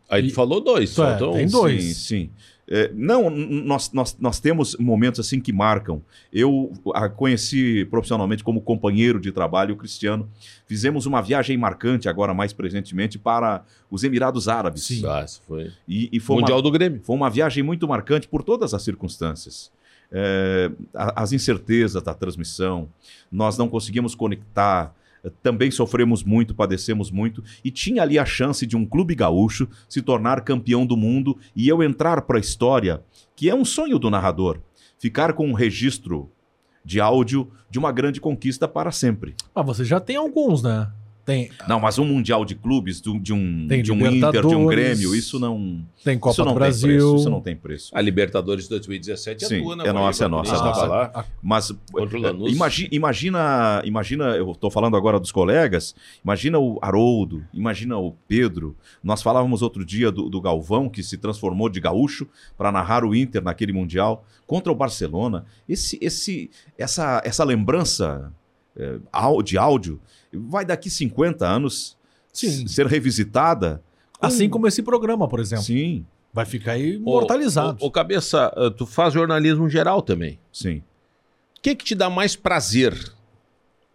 [0.08, 1.50] Aí E- falou dois, é, faltou tem um.
[1.50, 1.82] dois.
[1.82, 2.30] Sim, sim.
[2.72, 6.00] É, não, nós, nós, nós temos momentos assim que marcam.
[6.32, 10.30] Eu a conheci profissionalmente como companheiro de trabalho o Cristiano.
[10.66, 14.84] Fizemos uma viagem marcante, agora mais presentemente, para os Emirados Árabes.
[14.84, 15.02] Sim.
[15.04, 15.72] Ah, isso foi.
[15.88, 17.00] E, e foi, Mundial uma, do Grêmio.
[17.02, 19.72] foi uma viagem muito marcante por todas as circunstâncias.
[20.12, 22.88] É, as incertezas da transmissão,
[23.30, 24.94] nós não conseguimos conectar,
[25.42, 30.02] também sofremos muito, padecemos muito, e tinha ali a chance de um clube gaúcho se
[30.02, 33.02] tornar campeão do mundo e eu entrar para a história,
[33.36, 34.58] que é um sonho do narrador,
[34.98, 36.30] ficar com um registro
[36.84, 39.34] de áudio de uma grande conquista para sempre.
[39.54, 40.90] Ah, você já tem alguns, né?
[41.30, 44.46] Tem, Não, mas um mundial de clubes, de, um- de um, Tem de um Inter,
[44.46, 44.66] de um.
[44.66, 46.88] Grêmio, isso não, tem Copa isso não do tem Brasil.
[46.88, 47.16] preço.
[47.16, 47.90] Isso não tem preço.
[47.94, 49.84] A Libertadores de 2017 Sim, é tua, né?
[49.86, 50.36] é nossa, é Guaíba?
[50.38, 50.86] nossa, é estava nossa.
[50.86, 51.10] lá.
[51.14, 52.52] Ah, Mas Contra o Lanús.
[52.52, 58.76] imagi- imagina, imagina, eu estou falando agora dos colegas, imagina o Haroldo, imagina o Pedro.
[59.02, 62.26] Nós falávamos outro dia do, do Galvão, que se transformou de gaúcho
[62.56, 65.44] para narrar o Inter naquele Mundial contra o Barcelona.
[65.68, 68.32] Esse, esse, essa, essa lembrança
[68.76, 68.98] é,
[69.44, 70.00] de áudio
[70.32, 71.96] vai daqui 50 anos
[72.32, 72.66] Sim.
[72.66, 73.82] ser revisitada.
[74.18, 75.64] com- Assim como esse programa, por exemplo.
[75.64, 77.76] Sim, Vai ficar Ô, imortalizado.
[77.82, 80.38] ô, ô, Cabeça, eh, tu faz jornalismo geral também.
[80.52, 80.82] sim.
[81.58, 82.94] O que que te dá mais prazer?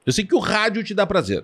[0.05, 1.43] Eu sei que o rádio te dá prazer.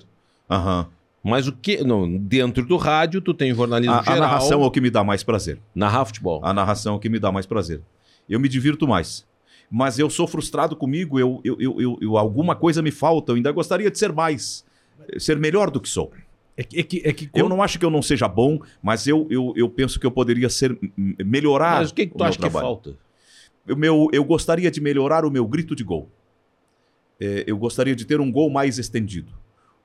[0.50, 0.88] Aham.
[1.24, 1.84] Mas o que.
[1.84, 4.20] Não, dentro do rádio, tu tem jornalismo A, a geral.
[4.20, 5.60] narração é o que me dá mais prazer.
[5.74, 6.42] Narrar futebol.
[6.44, 7.82] A narração é o que me dá mais prazer.
[8.30, 9.26] Eu me divirto mais.
[9.70, 13.36] Mas eu sou frustrado comigo, eu, eu, eu, eu- eu- alguma coisa me falta, eu
[13.38, 14.66] ainda gostaria de ser mais,
[15.18, 16.12] ser melhor do que sou.
[16.58, 19.08] É que, é que, é que Eu não acho que eu não seja bom, mas
[19.08, 21.80] eu, eu, eu penso que eu poderia ser melhorar.
[21.80, 22.98] Mas o que, que tu acha que falta?
[23.70, 26.10] O meu, eu gostaria de melhorar o meu grito de gol.
[27.20, 29.32] É, eu gostaria de ter um gol mais estendido,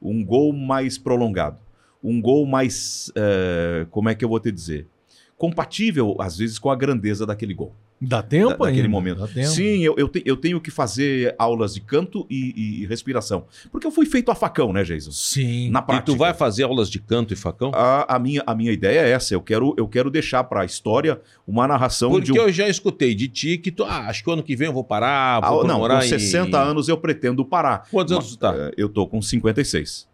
[0.00, 1.58] um gol mais prolongado,
[2.02, 4.88] um gol mais, é, como é que eu vou te dizer,
[5.36, 7.72] compatível às vezes com a grandeza daquele gol.
[7.98, 9.20] dá tempo da- daquele ainda, momento.
[9.20, 9.48] Dá tempo.
[9.48, 13.46] Sim, eu, eu, te- eu tenho que fazer aulas de canto e, e- e respiração.
[13.72, 15.10] Porque eu fui feito a facão, né, Jason?
[15.10, 15.70] Sim.
[15.70, 16.04] Na E prática.
[16.12, 17.70] tu vai fazer aulas de canto e facão?
[17.74, 19.32] A, a minha, a minha ideia é essa.
[19.32, 22.36] Eu quero, eu quero deixar para a história uma narração Porque de um.
[22.42, 23.84] eu já escutei de ti que tu.
[23.84, 25.40] Ah, acho que o ano que vem eu vou parar.
[25.42, 27.86] Ah, Vou não, com 60 anos eu pretendo parar.
[27.90, 28.54] Quantos anos tu tá?
[28.54, 30.06] Eh, Eu tô com 56.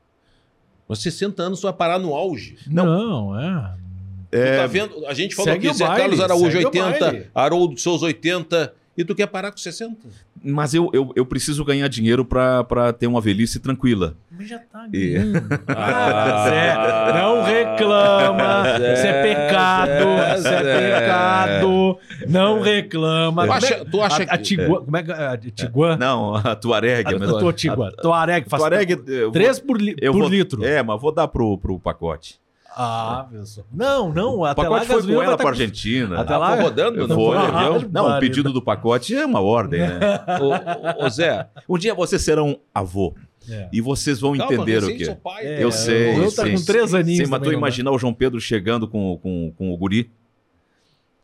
[0.89, 2.57] Mas 60 anos tu vai parar no auge.
[2.69, 3.75] Não, é.
[4.33, 5.07] Tu tá vendo?
[5.07, 7.27] A gente falou aqui, Zé baile, Carlos Araújo segue o 80, baile.
[7.35, 9.97] Haroldo seus 80, e tu quer parar com 60?
[10.45, 14.17] Mas eu, eu, eu preciso ganhar dinheiro para ter uma velhice tranquila.
[14.31, 15.43] Mas já tá E- ganhando.
[15.69, 18.79] Ah, Zé, não reclama.
[18.79, 20.39] Zé, Isso é pecado.
[20.39, 21.01] Isso é Zé.
[21.01, 21.99] pecado.
[22.29, 23.45] Não reclama.
[23.47, 24.45] Tu é- acha, tu acha a, a que.
[24.45, 25.97] Tigua, como é que a Tiguan?
[25.97, 27.15] Não, a Tuareg.
[27.15, 27.91] A, mas- a, Tiguan.
[28.03, 28.97] Tuareg faz Tuareg,
[29.33, 30.65] três por, li- eu por vou- litro.
[30.65, 32.42] É, mas vou dar pro, pro pacote.
[32.77, 33.67] Ah, pessoal.
[33.73, 34.37] Não, não.
[34.39, 36.21] O Até lá pacote foi gasolina com ela tá para Argentina.
[36.21, 37.37] Até lá- Tá rodando, Eu não vou, foi?
[37.39, 37.91] Ah, viu?
[37.93, 39.99] Não, o pedido do pacote é uma ordem, né?
[40.41, 43.15] Ô, ô, ô, Zé, Um dia vocês serão avô.
[43.51, 43.69] É.
[43.73, 45.05] E vocês vão Calma, entender o quê.
[45.05, 45.45] sou pai.
[45.45, 46.55] É, Eu sei, Eu eu tá sei.
[46.55, 47.29] com três aninhos.
[47.29, 47.53] Tu não dá.
[47.53, 50.11] imaginar o João Pedro chegando com, com, com o guri?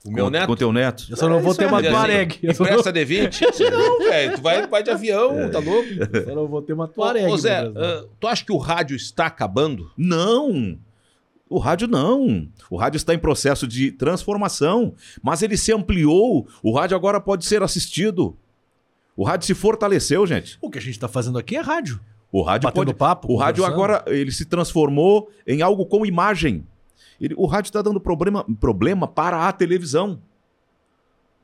[0.04, 0.46] O meu com, neto.
[0.46, 1.06] Com teu neto?
[1.10, 2.38] Eu só não vou Isso ter é uma assim, Tuareg.
[2.42, 3.40] Eu só não, Empresta D20?
[3.70, 4.34] Não, velho.
[4.36, 5.88] Tu vai, vai de avião, tá louco?
[6.24, 7.26] só não vou ter uma Tuareg.
[7.30, 9.90] ô, Zé, no ah, tu acha que o rádio está acabando?
[9.96, 10.78] Não!
[11.50, 12.46] O rádio não.
[12.70, 16.46] O rádio está em processo de transformação, mas ele se ampliou.
[16.62, 18.36] O rádio agora pode ser assistido.
[19.16, 20.58] O rádio se fortaleceu, gente.
[20.60, 22.00] O que a gente tá fazendo aqui é rádio.
[22.30, 22.98] O rádio Batendo pode.
[22.98, 26.64] papo, o rádio agora ele se transformou em algo com imagem.
[27.20, 30.20] Ele- o rádio está dando problema, problema para a televisão.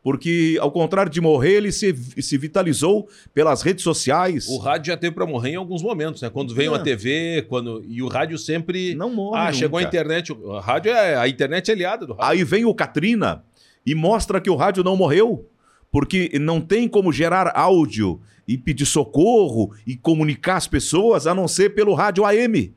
[0.04, 4.46] Porque, ao contrário de morrer, ele se, se vitalizou pelas redes sociais.
[4.48, 6.28] O rádio já teve pra morrer em alguns momentos, né?
[6.28, 6.70] Quando veio É.
[6.72, 8.94] uma TV, quando e o rádio sempre.
[8.94, 9.40] Não morre.
[9.40, 9.88] ah, chegou a nunca.
[9.96, 10.30] internet.
[10.30, 12.30] O rádio é a internet é aliada do rádio.
[12.30, 13.42] Aí vem o Katrina
[13.86, 15.48] e mostra que o rádio não morreu,
[15.90, 21.48] porque não tem como gerar áudio e pedir socorro e comunicar as pessoas a não
[21.48, 22.74] ser pelo rádio AM.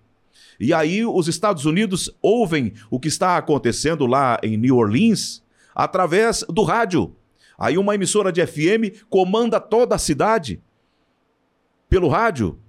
[0.58, 5.44] E aí os Estados Unidos ouvem o que está acontecendo lá em New Orleans
[5.78, 7.16] através do rádio.
[7.58, 10.60] Aí uma emissora de FM comanda toda a cidade
[11.88, 12.60] pelo rádio,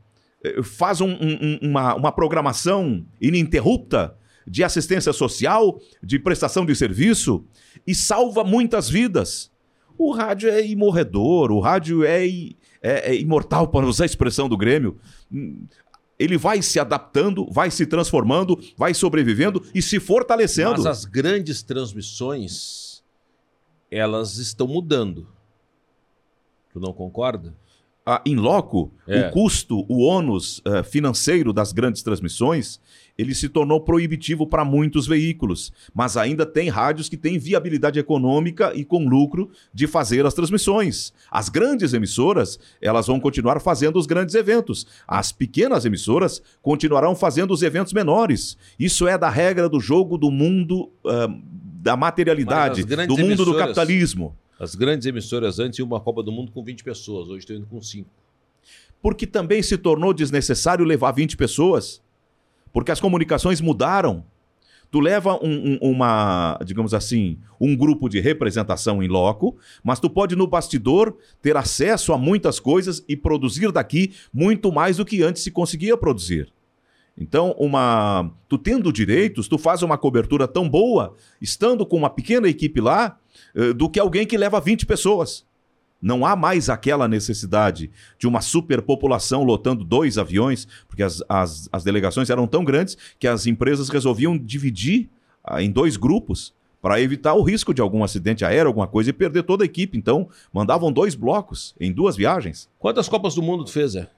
[0.45, 4.15] eh, faz um- um- um- uma, uma programação ininterrupta
[4.47, 7.45] de assistência social, de prestação de serviço
[7.87, 9.51] e salva muitas vidas.
[9.97, 12.53] O rádio é imorredor, o rádio é, é-
[12.83, 14.97] é imortal, para usar a expressão do Grêmio.
[16.19, 20.71] Ele vai se adaptando, vai se transformando, vai sobrevivendo e se fortalecendo.
[20.83, 22.88] Mas as grandes transmissões,
[23.91, 25.27] elas estão mudando.
[26.73, 27.55] Tu não concorda?
[28.11, 29.29] Ah, em loco, É.
[29.29, 32.81] o custo, o ônus eh, financeiro das grandes transmissões,
[33.19, 35.71] ele se tornou proibitivo para muitos veículos.
[35.95, 41.13] Mas ainda tem rádios que têm viabilidade econômica e com lucro de fazer as transmissões.
[41.31, 44.87] As grandes emissoras, elas vão continuar fazendo os grandes eventos.
[45.07, 48.57] As pequenas emissoras continuarão fazendo os eventos menores.
[48.79, 51.29] Isso é da regra do jogo do mundo ah,
[51.81, 54.37] da materialidade, do mundo do capitalismo.
[54.59, 57.67] As grandes emissoras antes iam uma Copa do Mundo com 20 pessoas, hoje estão indo
[57.67, 58.09] com 5.
[59.01, 62.03] porque também se tornou desnecessário levar 20 pessoas,
[62.73, 64.25] porque as comunicações mudaram.
[64.91, 70.11] Tu leva um- um- uma, digamos assim, um grupo de representação em loco, mas tu
[70.11, 75.23] pode no bastidor ter acesso a muitas coisas e produzir daqui muito mais do que
[75.23, 76.53] antes se conseguia produzir.
[77.21, 82.49] Então, uma, tu tendo direitos, tu faz uma cobertura tão boa, estando com uma pequena
[82.49, 83.19] equipe lá,
[83.55, 85.45] eh, do que alguém que leva 20 pessoas.
[86.01, 91.83] Não há mais aquela necessidade de uma superpopulação lotando dois aviões, porque as, as, as
[91.83, 95.11] delegações eram tão grandes que as empresas resolviam dividir
[95.43, 99.13] ah, em dois grupos para evitar o risco de algum acidente aéreo, alguma coisa, e
[99.13, 99.99] perder toda a equipe.
[99.99, 102.71] Então, mandavam dois blocos em duas viagens.
[102.79, 104.09] Quantas Copas do Mundo tu fez, Zé?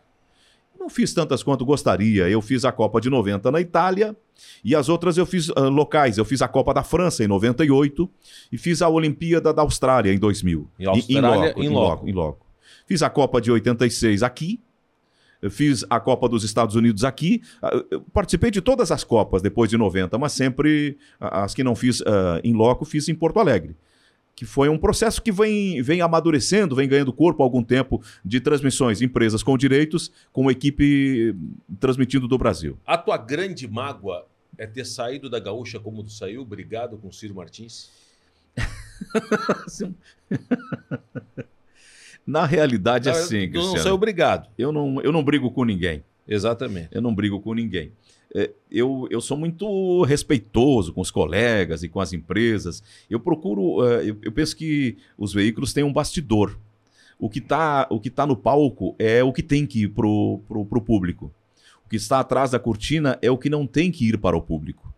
[0.81, 2.26] Não fiz tantas quanto gostaria.
[2.31, 4.16] Eu fiz a Copa de 90 na Itália
[4.64, 6.16] e as outras eu fiz ah, locais.
[6.16, 8.11] Eu fiz a Copa da França em 98
[8.51, 10.70] e fiz a Olimpíada da Austrália em 2000.
[10.78, 12.09] Em Austrália, em loco.
[12.09, 12.47] em loco.
[12.87, 14.59] Fiz a Copa de 86 aqui.
[15.43, 17.43] Eu fiz a Copa dos Estados Unidos aqui.
[17.62, 21.74] Ah, Eu participei de todas as Copas depois de 90, mas sempre as que não
[21.74, 23.76] fiz ah, em loco, fiz em Porto Alegre.
[24.35, 28.41] Que foi um processo que vem, vem amadurecendo, vem ganhando corpo há algum tempo de
[28.41, 31.37] transmissões, empresas com direitos, com equipe
[31.78, 32.78] transmitindo do Brasil.
[32.87, 34.26] A tua grande mágoa
[34.57, 37.91] é ter saído da gaúcha como tu saiu, brigado com o Ciro Martins?
[42.26, 44.49] Na realidade, Não, assim, tu não Cristiano, saiu brigado.
[44.57, 46.05] eu, não, eu não brigo com ninguém.
[46.28, 46.89] Exatamente.
[46.93, 47.93] Eu não brigo com ninguém.
[48.35, 52.83] É, eu, eu sou muito respeitoso com os colegas e com as empresas.
[53.09, 53.85] Eu procuro.
[53.87, 56.59] é, eu, eu penso que os veículos têm um bastidor.
[57.18, 60.81] O que está tá no palco é o que tem que ir pro, pro, pro
[60.81, 61.33] público.
[61.85, 64.41] O que está atrás da cortina é o que não tem que ir para o
[64.41, 64.91] público.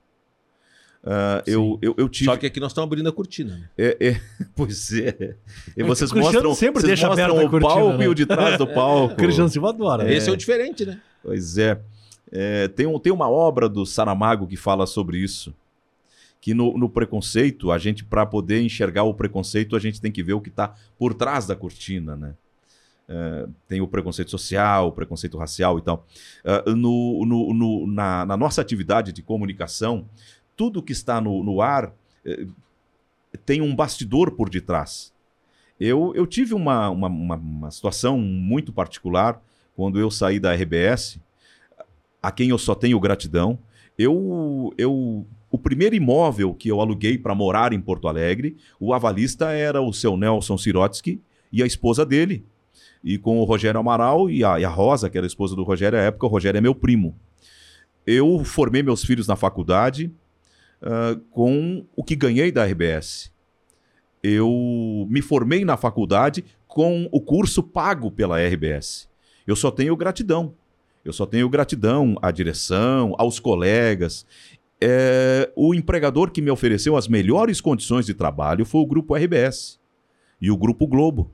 [1.04, 2.26] Ah, eu, eu, eu tive.
[2.26, 3.56] Só que aqui nós estamos abrindo a cortina.
[3.56, 3.68] Né?
[3.76, 4.20] É, é,
[4.54, 5.36] pois é.
[5.76, 8.04] E vocês O mostram, sempre vocês deixa mostram o cortina, palco né?
[8.04, 9.14] e o de trás do palco.
[9.14, 10.12] O Cristiano Silva adora.
[10.12, 11.00] Esse é o diferente, né?
[11.22, 11.80] Pois é.
[12.32, 15.54] É, tem, um, tem uma obra do Saramago que fala sobre isso.
[16.40, 20.22] Que no, no preconceito, a gente, para poder enxergar o preconceito, a gente tem que
[20.22, 22.34] ver o que está por trás da cortina, né?
[23.08, 26.06] É, tem o preconceito social, o preconceito racial e tal.
[26.44, 30.08] É, no, no- no- na, na nossa atividade de comunicação,
[30.56, 31.92] tudo que está no, no ar
[32.24, 32.46] é,
[33.44, 35.12] tem um bastidor por detrás.
[35.80, 39.40] Eu, eu tive uma, uma, uma, uma situação muito particular
[39.74, 41.18] quando eu saí da RBS,
[42.22, 43.58] a quem eu só tenho gratidão.
[43.98, 49.50] Eu, eu, o primeiro imóvel que eu aluguei para morar em Porto Alegre, o avalista
[49.50, 51.20] era o seu Nelson Sirotsky
[51.52, 52.44] e a esposa dele.
[53.04, 55.64] e com o Rogério Amaral e a, e a Rosa, que era a esposa do
[55.64, 57.16] Rogério à época, o Rogério é meu primo.
[58.06, 60.12] Eu formei meus filhos na faculdade
[60.82, 63.30] ah, com o que ganhei da RBS.
[64.22, 69.08] Eu me formei na faculdade com o curso pago pela RBS.
[69.46, 70.54] Eu só tenho gratidão.
[71.04, 74.24] Eu só tenho gratidão à direção, aos colegas.
[74.80, 79.80] É, o empregador que me ofereceu as melhores condições de trabalho foi o Grupo RBS
[80.40, 81.30] e o Grupo Globo.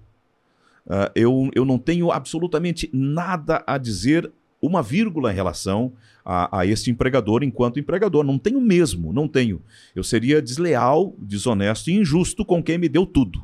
[0.89, 5.93] Ah, eu, eu não tenho absolutamente nada a dizer, uma vírgula em relação
[6.25, 8.25] a, a esse empregador enquanto empregador.
[8.25, 9.63] Não tenho mesmo, não tenho.
[9.95, 13.43] Eu seria desleal, desonesto e injusto com quem me deu tudo.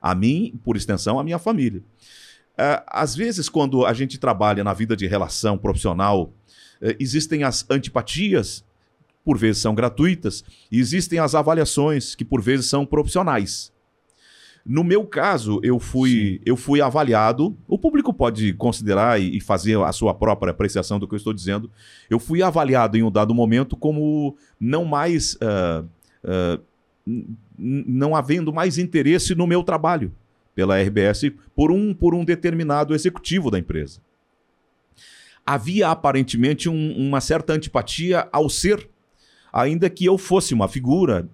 [0.00, 1.82] A mim, por extensão, a minha família.
[2.56, 6.32] É, às vezes, quando a gente trabalha na vida de relação profissional,
[6.80, 8.64] é, existem as antipatias,
[9.24, 13.72] por vezes são gratuitas, e existem as avaliações, que por vezes são profissionais.
[14.66, 17.54] No meu caso, eu fui, eu fui avaliado.
[17.68, 21.70] O público pode considerar e, fazer a sua própria apreciação do que eu estou dizendo.
[22.08, 25.36] Eu fui avaliado em um dado momento como não mais.
[27.06, 27.26] n-
[27.58, 30.10] n- não havendo mais interesse no meu trabalho
[30.54, 34.00] pela RBS por um, por um determinado executivo da empresa.
[35.46, 38.88] Havia aparentemente um- uma certa antipatia ao ser,
[39.52, 41.28] ainda que eu fosse uma figura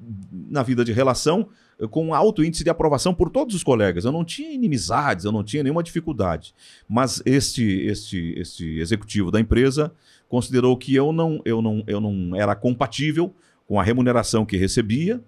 [0.48, 1.48] na vida de relação
[1.78, 4.04] eh, com alto índice de aprovação por todos os colegas.
[4.04, 6.52] Eu não tinha inimizades, eu não tinha nenhuma dificuldade.
[6.88, 9.92] Mas este, este, este executivo da empresa
[10.28, 13.32] considerou que eu não, eu, não, eu não era compatível
[13.66, 15.22] com a remuneração que recebia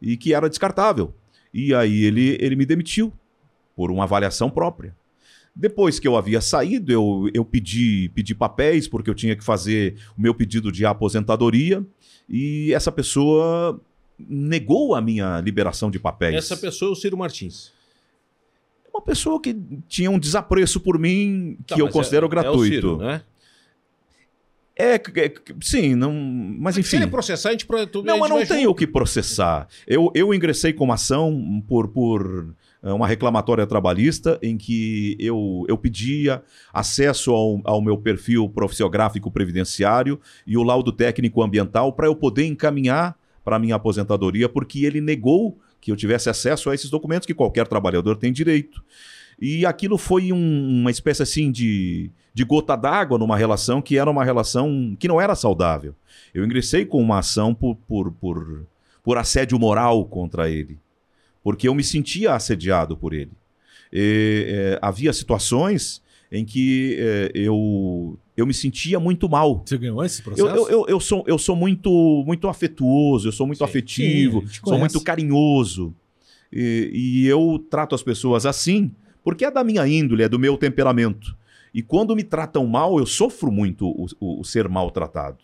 [0.00, 1.12] e que era descartável.
[1.52, 3.12] E aí ele, ele me demitiu
[3.74, 4.94] por uma avaliação própria.
[5.54, 9.96] Depois que eu havia saído, eu, eu pedi, pedi papéis, porque eu tinha que fazer
[10.16, 11.84] o meu pedido de aposentadoria,
[12.28, 13.80] e essa pessoa
[14.18, 16.36] negou a minha liberação de papéis.
[16.36, 17.72] Essa pessoa é o Ciro Martins.
[18.92, 19.56] Uma pessoa que
[19.88, 22.74] tinha um desapreço por mim que Tá, eu mas considero é- É o gratuito.
[22.74, 23.22] Ciro, né?
[24.76, 26.96] É, é, sim, não, mas Se enfim.
[26.96, 27.66] ele processar, a gente...
[28.02, 28.70] Não, mas não tem junto.
[28.70, 29.68] o que processar.
[29.86, 35.76] Eu, eu ingressei com uma ação por, por uma reclamatória trabalhista em que eu, eu
[35.76, 42.14] pedia acesso ao, ao meu perfil profissiográfico previdenciário e o laudo técnico ambiental para eu
[42.16, 47.26] poder encaminhar para minha aposentadoria, porque ele negou que eu tivesse acesso a esses documentos
[47.26, 48.82] que qualquer trabalhador tem direito.
[49.40, 54.10] E aquilo foi um- uma espécie assim de, de gota d'água numa relação que era
[54.10, 55.94] uma relação que não era saudável.
[56.34, 58.66] Eu ingressei com uma ação por, por, por,
[59.02, 60.78] por assédio moral contra ele,
[61.42, 63.32] porque eu me sentia assediado por ele.
[63.92, 69.62] E, eh, havia situações em que eh, eu, eu me sentia muito mal.
[69.66, 70.48] Você ganhou esse processo?
[70.48, 71.90] Eu, eu, eu, sou, eu sou muito,
[72.26, 73.64] muito afetuoso, eu sou muito Sim.
[73.64, 75.94] afetivo, Sim, sou muito carinhoso.
[76.52, 78.90] E, e eu trato as pessoas assim
[79.22, 81.36] porque é da minha índole, é do meu temperamento.
[81.74, 85.38] E quando me tratam mal, eu sofro muito o, o- o ser maltratado.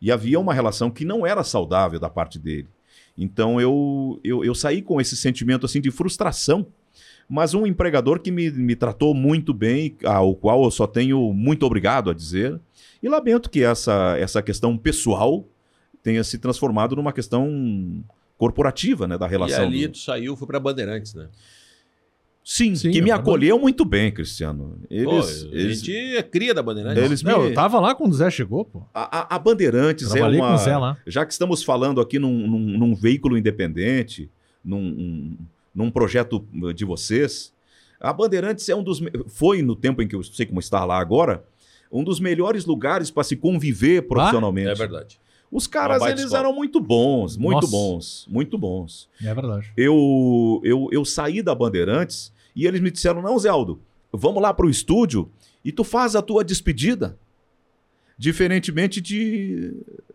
[0.00, 2.68] E havia uma relação que não era saudável da parte dele.
[3.16, 6.66] Então eu, eu, eu saí com esse sentimento assim de frustração.
[7.28, 11.66] Mas um empregador que me, me tratou muito bem, ao qual eu só tenho muito
[11.66, 12.60] obrigado a dizer.
[13.02, 15.44] E lamento que essa, essa questão pessoal
[16.04, 18.04] tenha se transformado numa questão
[18.38, 19.64] corporativa, né, da E relação.
[19.64, 21.28] ali do- tu saiu, foi pra Bandeirantes, né?
[22.48, 24.78] Sim, Sim, que me acolheu muito bem, Cristiano.
[24.80, 27.02] Pô, Eles, a eles, gente é cria da Bandeirantes.
[27.02, 27.32] eles me...
[27.32, 28.84] Não, eu tava lá quando o Zé chegou, pô.
[28.94, 30.48] a, a- a Bandeirantes é uma...
[30.50, 30.96] com o Zé lá.
[31.04, 34.30] Já que estamos falando aqui num, num- num veículo independente,
[34.64, 35.36] num, um-
[35.74, 37.52] num projeto de vocês,
[38.00, 39.00] a Bandeirantes é um dos...
[39.26, 41.42] Foi no tempo em que eu sei como está lá agora,
[41.90, 44.68] um dos melhores lugares para se conviver profissionalmente.
[44.70, 45.18] É verdade.
[45.50, 46.40] Os caras, eles escola.
[46.40, 47.70] eram muito bons, muito Nossa.
[47.70, 49.08] bons, muito bons.
[49.22, 49.72] É verdade.
[49.76, 53.80] eu, eu, eu saí da Bandeirantes e eles me disseram: não, Zé Aldo,
[54.12, 55.30] vamos lá pro estúdio
[55.64, 57.16] e tu faz a tua despedida.
[58.18, 59.72] Diferentemente de.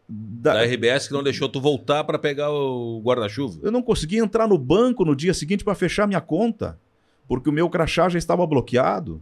[0.10, 3.60] da- Da RBS que não deixou tu voltar pra pegar o guarda-chuva.
[3.62, 6.80] Eu não consegui entrar no banco no dia seguinte para fechar minha conta,
[7.28, 9.22] porque o meu crachá já estava bloqueado.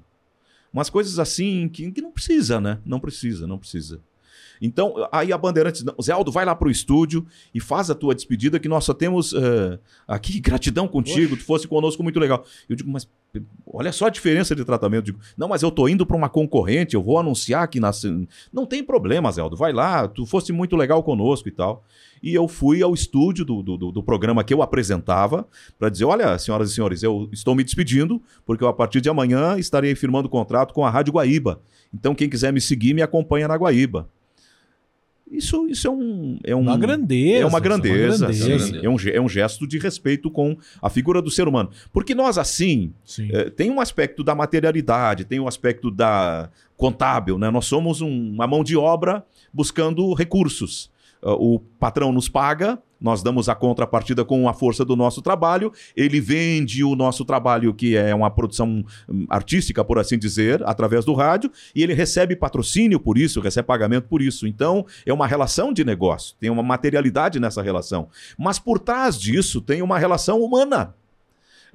[0.71, 2.79] Umas coisas assim que, que não precisa, né?
[2.85, 3.99] Não precisa, não precisa.
[4.61, 8.13] Então, aí a Bandeirantes, não, Zé Aldo, vai lá pro estúdio e faz a tua
[8.13, 12.43] despedida, que nós só temos eh, aqui gratidão contigo, tu fosse conosco, muito legal.
[12.67, 13.07] Eu digo, mas
[13.65, 14.99] olha só a diferença de tratamento.
[14.99, 17.91] Eu digo, não, mas eu tô indo para uma concorrente, eu vou anunciar aqui na.
[18.51, 21.83] Não tem problema, Zé Aldo, vai lá, tu fosse muito legal conosco e tal.
[22.21, 25.47] E eu fui ao estúdio do, do, do- do programa que eu apresentava
[25.77, 29.07] para dizer: olha, senhoras e senhores, eu estou me despedindo, porque eu, a partir de
[29.09, 31.61] amanhã estarei firmando contrato com a Rádio Guaíba.
[31.93, 34.09] Então, quem quiser me seguir, me acompanha na Guaíba.
[35.31, 36.39] Isso, isso é um.
[36.43, 37.43] É um Uma grandeza.
[37.43, 38.25] É uma grandeza.
[38.25, 38.47] uma sim.
[38.47, 38.77] grandeza.
[38.83, 41.69] É, um, é um gesto de respeito com a figura do ser humano.
[41.93, 43.29] Porque nós, assim, Sim.
[43.31, 47.49] eh, tem um aspecto da materialidade, tem um aspecto da contábil, né?
[47.51, 49.23] Nós somos um- uma mão de obra
[49.53, 50.89] buscando recursos.
[51.21, 55.71] Ah, O patrão nos paga, nós damos a contrapartida com a força do nosso trabalho,
[55.95, 61.05] ele vende o nosso trabalho, que é uma produção hum, artística, por assim dizer, através
[61.05, 64.47] do rádio, e ele recebe patrocínio por isso, recebe pagamento por isso.
[64.47, 68.09] Então, é uma relação de negócio, tem uma materialidade nessa relação.
[68.37, 70.93] Mas por trás disso tem uma relação humana.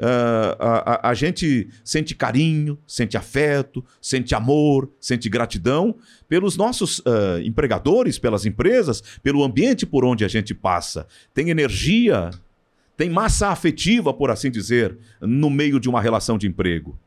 [0.00, 0.56] Ah,
[1.02, 5.96] a, a- gente sente carinho, sente afeto, sente amor, sente gratidão
[6.28, 11.06] pelos nossos ah, empregadores, pelas empresas, pelo ambiente por onde a gente passa.
[11.32, 12.30] Tem energia,
[12.96, 16.98] tem massa afetiva, por assim dizer, no meio de uma relação de emprego.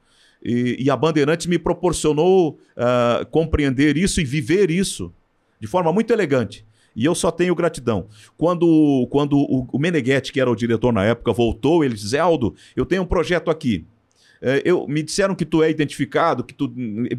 [0.44, 5.14] E, e a Bandeirantes me proporcionou ah, compreender isso e viver isso
[5.60, 6.64] de forma muito elegante.
[6.98, 8.08] E eu só tenho gratidão.
[8.36, 12.56] Quando, quando o, o Meneghetti, que era o diretor na época, voltou, ele disse: Aldo,
[12.76, 13.86] eu tenho um projeto aqui.
[14.42, 16.72] É, eu, me disseram que tu é identificado, que tu,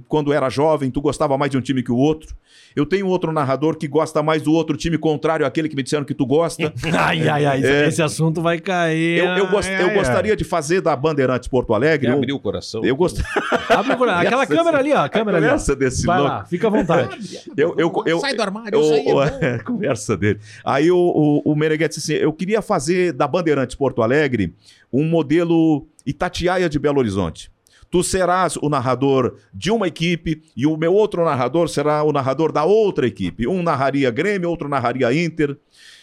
[0.07, 2.35] quando era jovem, tu gostava mais de um time que o outro.
[2.77, 6.05] Eu tenho outro narrador que gosta mais do outro time contrário àquele que me disseram
[6.05, 6.73] que tu gosta.
[6.97, 7.64] Ai, ai, ai.
[7.64, 7.89] É.
[7.89, 9.19] Esse assunto vai cair.
[9.19, 12.09] Eu, eu, gost- Ai, eu ai, gostaria de fazer da Bandeirantes Porto Alegre.
[12.09, 12.85] Eu, abrir o coração?
[12.85, 13.21] eu gost...
[13.21, 13.59] ai.
[13.79, 14.21] Abre o coração.
[14.21, 14.99] Aquela Essa- câmera ali, ó.
[15.05, 15.47] A câmera ali.
[15.47, 15.51] ó.
[15.51, 16.33] Conversa desse Vai louco.
[16.33, 17.39] lá, fica à vontade.
[17.57, 20.39] Eu, eu, eu, Sai do armário, eu, isso aí é conversa dele.
[20.64, 24.55] Aí o, o, o Meneghetti disse assim: eu queria fazer da Bandeirantes Porto Alegre
[24.93, 27.51] um modelo Itatiaia de Belo Horizonte.
[27.91, 32.53] Tu serás o narrador de uma equipe e o meu outro narrador será o narrador
[32.53, 33.47] da outra equipe.
[33.47, 35.57] Um narraria Grêmio, outro narraria Inter.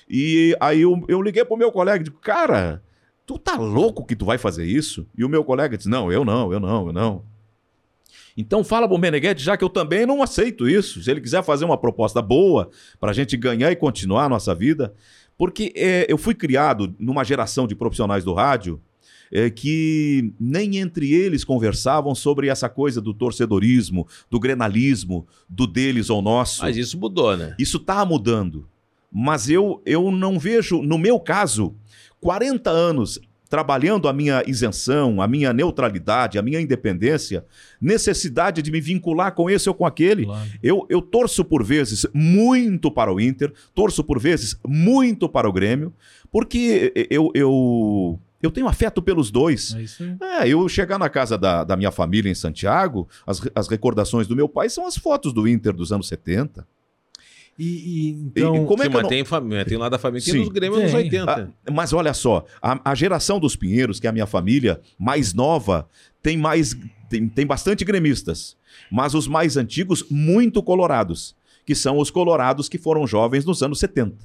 [0.09, 2.81] E aí eu, eu liguei pro meu colega e digo, cara,
[3.25, 5.07] tu tá louco que tu vai fazer isso?
[5.15, 7.23] E o meu colega disse, não, eu não, eu não, eu não.
[8.38, 11.01] Então fala pro Meneghetti, já que eu também não aceito isso.
[11.01, 12.69] Se ele quiser fazer uma proposta boa
[12.99, 14.93] para a gente ganhar e continuar a nossa vida.
[15.38, 18.81] Porque é, eu fui criado numa geração de profissionais do rádio
[19.31, 26.09] é, que nem entre eles conversavam sobre essa coisa do torcedorismo, do grenalismo, do deles
[26.09, 26.61] ou nosso.
[26.61, 27.55] Mas isso mudou, né?
[27.59, 28.67] Isso está mudando.
[29.11, 31.73] Mas eu, eu não vejo, no meu caso,
[32.19, 33.19] 40 anos
[33.49, 37.45] trabalhando a minha isenção, a minha neutralidade, a minha independência,
[37.79, 40.25] necessidade de me vincular com esse ou com aquele.
[40.25, 40.49] Claro.
[40.61, 45.53] Eu, eu torço por vezes muito para o Inter, torço por vezes muito para o
[45.53, 45.93] Grêmio,
[46.31, 49.75] porque eu, eu, eu tenho afeto pelos dois.
[50.19, 50.43] É.
[50.43, 54.35] É, eu chegar na casa da, da minha família em Santiago, as, as recordações do
[54.35, 56.67] meu pai são as fotos do Inter dos anos 70.
[57.57, 58.63] E, e, então.
[58.63, 60.33] e como é Sim, que mas não- tem, família, tem lá da família que é
[60.33, 60.39] Sim.
[60.41, 60.93] dos Grêmio Tem.
[60.93, 61.53] 80.
[61.65, 65.33] Ah, mas olha só, a, a geração dos Pinheiros, que é a minha família mais
[65.33, 65.87] nova,
[66.21, 66.75] tem mais
[67.09, 68.57] tem, tem bastante gremistas,
[68.91, 71.35] mas os mais antigos muito colorados,
[71.65, 74.15] que são os colorados que foram jovens nos anos 70.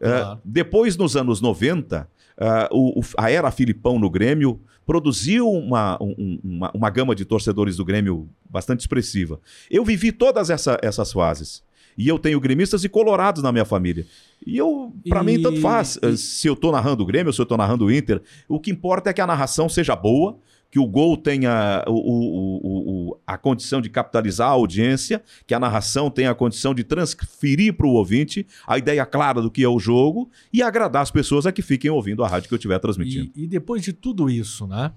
[0.00, 0.40] Ah, Claro.
[0.44, 6.38] depois, nos anos 90, ah, o- o- a era Filipão no Grêmio produziu uma, um-
[6.44, 9.40] uma, uma gama de torcedores do Grêmio bastante expressiva.
[9.70, 11.62] Eu vivi todas essa- essas fases.
[11.96, 14.06] E eu tenho gremistas e colorados na minha família.
[14.46, 15.98] E eu, pra E- mim, tanto faz.
[16.02, 18.70] e- Se eu tô narrando o Grêmio, se eu tô narrando o Inter, o que
[18.70, 20.36] importa é que a narração seja boa,
[20.70, 25.54] que o gol tenha o- o- o- o- a condição de capitalizar a audiência, que
[25.54, 29.62] a narração tenha a condição de transferir para o ouvinte a ideia clara do que
[29.62, 32.58] é o jogo e agradar as pessoas a que fiquem ouvindo a rádio que eu
[32.58, 33.30] estiver transmitindo.
[33.36, 34.90] E, e depois de tudo isso, né?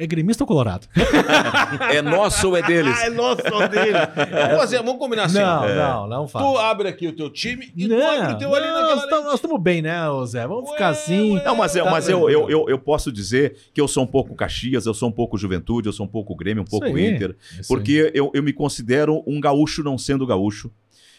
[0.00, 0.88] É gremista ou colorado?
[1.92, 2.98] É nosso ou é deles?
[3.02, 3.92] é nosso dele.
[3.92, 5.38] Vamos fazer, vamos combinar assim.
[5.38, 5.74] não, é.
[5.76, 6.44] não, não faz.
[6.44, 8.96] Tu abre aqui o teu time e tu não, abre o teu ali não, naquela
[8.96, 10.46] nós tamo- nós estamos bem, né, Zé?
[10.46, 11.34] Vamos ficar assim.
[11.44, 14.06] Não, mas, eu, Tá mas eu, eu, eu, eu posso dizer que eu sou um
[14.06, 17.14] pouco Caxias, eu sou um pouco Juventude, eu sou um pouco Grêmio, um pouco aí.
[17.14, 17.36] Inter.
[17.68, 20.70] Porque eu, eu me considero um gaúcho não sendo gaúcho.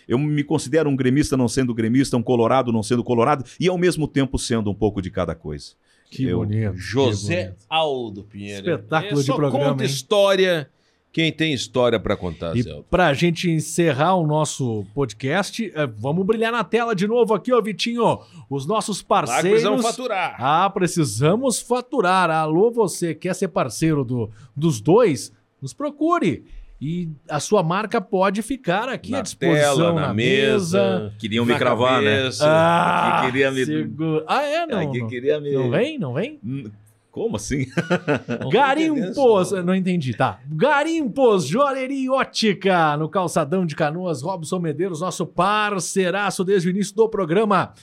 [0.08, 3.78] Eu me considero um gremista não sendo gremista, um colorado não sendo colorado, e ao
[3.78, 5.74] mesmo tempo sendo um pouco de cada coisa.
[6.12, 6.74] Que eu- bonito.
[6.74, 7.66] que José bonito.
[7.70, 8.70] Aldo Pinheiro.
[8.70, 9.89] Espetáculo Ele de programa, conta hein?
[9.89, 10.70] história
[11.14, 12.86] quem tem história pra contar, E Zé Aldo.
[12.89, 17.62] pra gente encerrar o nosso podcast, eh, vamos brilhar na tela de novo aqui, ó,
[17.62, 18.20] Vitinho.
[18.49, 19.49] Os nossos que parceiros.
[19.49, 20.36] precisamos faturar.
[20.39, 22.30] Ah, precisamos faturar.
[22.30, 25.34] Alô, você quer ser parceiro do, dos dois?
[25.62, 26.45] Nos procure.
[26.82, 31.00] E a sua marca pode ficar aqui à na disposição tela, na, na mesa.
[31.00, 31.14] mesa.
[31.20, 32.18] Queriam me cravar, né?
[32.22, 32.44] cabeça.
[32.48, 34.66] Ah, Que queria me- segura- Ah, é?
[34.66, 35.08] Não, Aqui não.
[35.08, 35.54] queria me...
[35.54, 36.00] não vem?
[36.00, 36.40] Não vem?
[36.44, 36.64] Hum,
[37.12, 37.68] Como assim?
[38.52, 40.40] Garimpos, não entendi, tá.
[40.48, 47.08] Garimpos, Joalheria Ótica, no Calçadão de Canoas, Robson Medeiros, nosso parceiraço desde o início do
[47.08, 47.74] programa.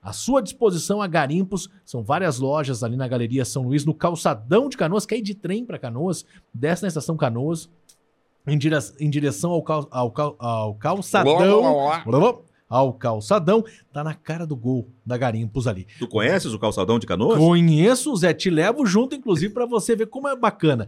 [0.00, 4.68] À sua disposição a garimpos, são várias lojas ali na Galeria São Luís, no calçadão
[4.68, 6.24] de Canoas, quer ir de trem para Canoas,
[6.54, 7.68] desce na estação Canoas,
[8.46, 11.34] em, dire- em direção ao, cal- ao cal- ao calçadão.
[12.68, 15.86] Ao calçadão, tá na cara do gol da Garimpos ali.
[15.98, 17.38] Tu conheces o calçadão de Canoas?
[17.38, 20.86] Conheço, Zé, te levo junto, inclusive, pra você ver como é bacana.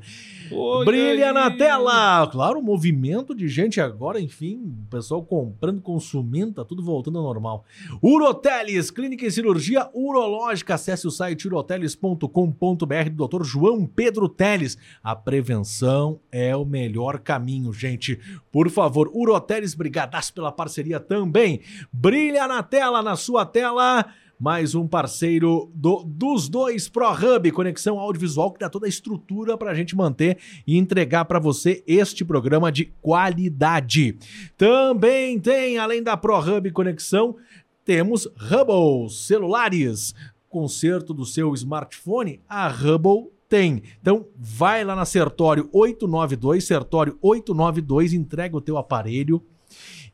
[0.85, 2.27] Brilha na tela!
[2.27, 7.25] Claro, o movimento de gente agora, enfim, o pessoal comprando, consumindo, tá tudo voltando ao
[7.25, 7.65] normal.
[8.03, 10.75] Uroteles, clínica e cirurgia urológica.
[10.75, 13.43] Acesse o site uroteles.com.br do Dr.
[13.43, 14.77] João Pedro Teles.
[15.03, 18.21] A prevenção é o melhor caminho, gente.
[18.53, 21.61] Por favor, Uroteles, brigadaço pela parceria também.
[21.91, 24.10] Brilha na tela, na sua tela.
[24.41, 29.71] Mais um parceiro do- dos dois ProHub, conexão audiovisual que dá toda a estrutura para
[29.71, 34.17] a gente manter e entregar para você este programa de qualidade.
[34.57, 37.37] Também tem, além da ProHub Conexão,
[37.85, 40.15] temos Hubble celulares.
[40.49, 43.83] Conserto do seu smartphone, a Hubble tem.
[44.01, 49.43] Então, vai lá na Sertório 892, Sertório 892, entrega o teu aparelho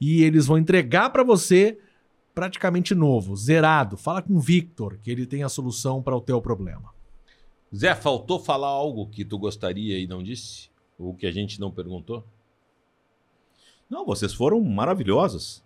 [0.01, 1.79] e eles vão entregar para você
[2.37, 3.97] praticamente novo, zerado.
[3.97, 6.95] Fala com o Victor, que ele tem a solução para o teu problema.
[7.75, 10.69] Zé, faltou falar algo que tu gostaria e não disse?
[10.99, 12.23] Ou que a gente não perguntou?
[13.89, 15.65] Não, vocês foram maravilhosos.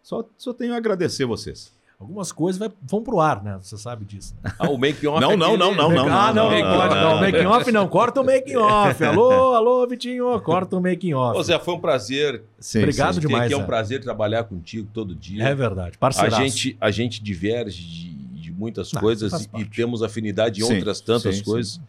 [0.00, 1.74] Só, só tenho a agradecer vocês.
[2.02, 3.58] Algumas coisas vai- vão pro ar, né?
[3.62, 4.34] Você sabe disso.
[4.42, 4.52] né?
[4.58, 6.08] Ah, o make off Não, não, não, não, não.
[6.08, 7.14] ah, não, não, não, pode não, não.
[7.14, 7.20] não.
[7.20, 9.02] Making off não, corta o making off.
[9.04, 11.38] Alô, alô, Vitinho, corta o making off.
[11.38, 12.42] Ô, Zé, foi um prazer.
[12.58, 13.20] Sim, Obrigado sim.
[13.20, 13.44] Demais.
[13.44, 15.44] aqui é um prazer trabalhar contigo todo dia.
[15.44, 16.42] É verdade, a parceiraço.
[16.42, 18.10] gente, a gente diverge de,
[18.42, 21.80] de muitas Não, coisas e, e temos afinidade em Sim, outras tantas sim, coisas.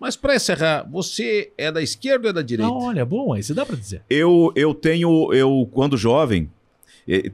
[0.00, 2.72] Mas para encerrar, você é da esquerda ou é da direita?
[2.72, 4.02] Não, olha, bom, aí se dá pra dizer.
[4.10, 6.50] Eu, eu tenho, eu quando jovem,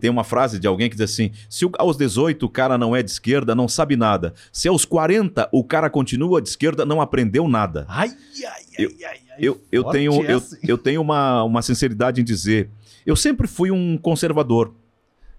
[0.01, 3.03] tem uma frase de alguém que diz assim: se aos 18 o cara não é
[3.03, 4.35] de esquerda, não sabe nada.
[4.53, 7.85] Se aos 40 o cara continua de esquerda, não aprendeu nada.
[7.89, 9.37] Ai, ai, ai, Eu- ai, ai.
[9.39, 12.71] Eu, eu tenho, eu, essa, eu tenho uma, uma sinceridade em dizer:
[13.05, 14.73] eu sempre fui um conservador.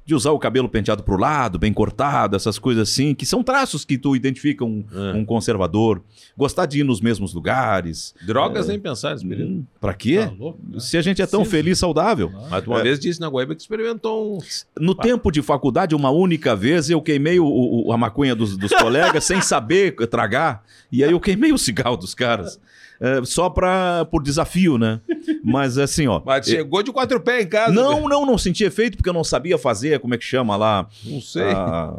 [0.08, 3.84] De usar o cabelo penteado pro lado, bem cortado, essas coisas assim, que são traços
[3.84, 5.12] que tu identifica um, Ah.
[5.14, 6.01] um conservador.
[6.38, 8.16] Gostar de ir nos mesmos lugares.
[8.26, 9.51] Drogas nem pensar, período.
[9.51, 10.20] Hum, pra quê?
[10.20, 10.80] Tá louco, né?
[10.80, 11.51] Se a gente é tão Sim.
[11.51, 12.32] feliz, saudável.
[12.49, 14.39] Mas tu uma vez disse na Guaíba que experimentou um.
[14.80, 17.45] No tempo de faculdade, uma única vez, eu queimei o-
[17.88, 20.64] o- a maconha dos, dos colegas sem saber tragar.
[20.89, 22.58] E aí eu queimei o cigarro dos caras.
[23.00, 25.00] É, só pra, por desafio, né?
[25.43, 26.22] Mas assim, ó.
[26.26, 27.72] Mas chegou de quatro pés em casa.
[27.72, 30.88] Não, não, não senti efeito porque eu não sabia fazer, como é que chama lá?
[31.04, 31.52] Não sei.
[31.52, 31.93] Ah,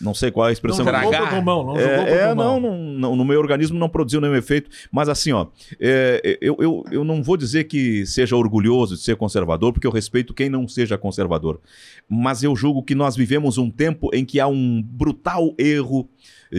[0.00, 0.84] não sei qual é a Não expressão.
[0.84, 1.20] jogou Tragar.
[1.28, 2.60] pro pulmão, não jogou pro É, é, pulmão.
[2.60, 4.70] não, não, não, no meu organismo não produziu nenhum efeito.
[4.90, 5.46] Mas assim, ó,
[5.80, 9.90] é, eu, eu, eu não vou dizer que seja orgulhoso de ser conservador, porque eu
[9.90, 11.60] respeito quem não seja conservador.
[12.08, 16.08] Mas eu julgo que nós vivemos um tempo em que há um brutal erro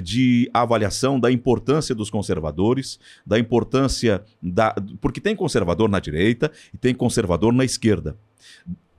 [0.03, 4.75] de avaliação da importância dos conservadores, da importância da.
[4.99, 8.17] Porque tem conservador na direita e tem conservador na esquerda.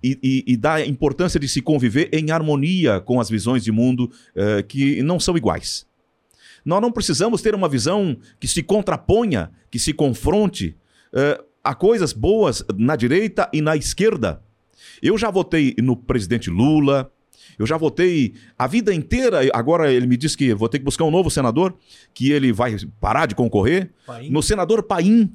[0.03, 4.11] E, e- e da importância de se conviver em harmonia com as visões de mundo
[4.35, 5.87] eh, que não são iguais.
[6.65, 10.77] Nós não precisamos ter uma visão que se contraponha, que se confronte
[11.13, 14.41] eh, a coisas boas na direita e na esquerda.
[15.03, 17.11] Eu já votei no presidente Lula,
[17.59, 19.41] eu já votei a vida inteira.
[19.53, 21.77] Agora ele me diz que vou ter que buscar um novo senador,
[22.15, 23.91] que ele vai parar de concorrer.
[24.07, 24.31] Paim.
[24.31, 25.33] No senador Paim.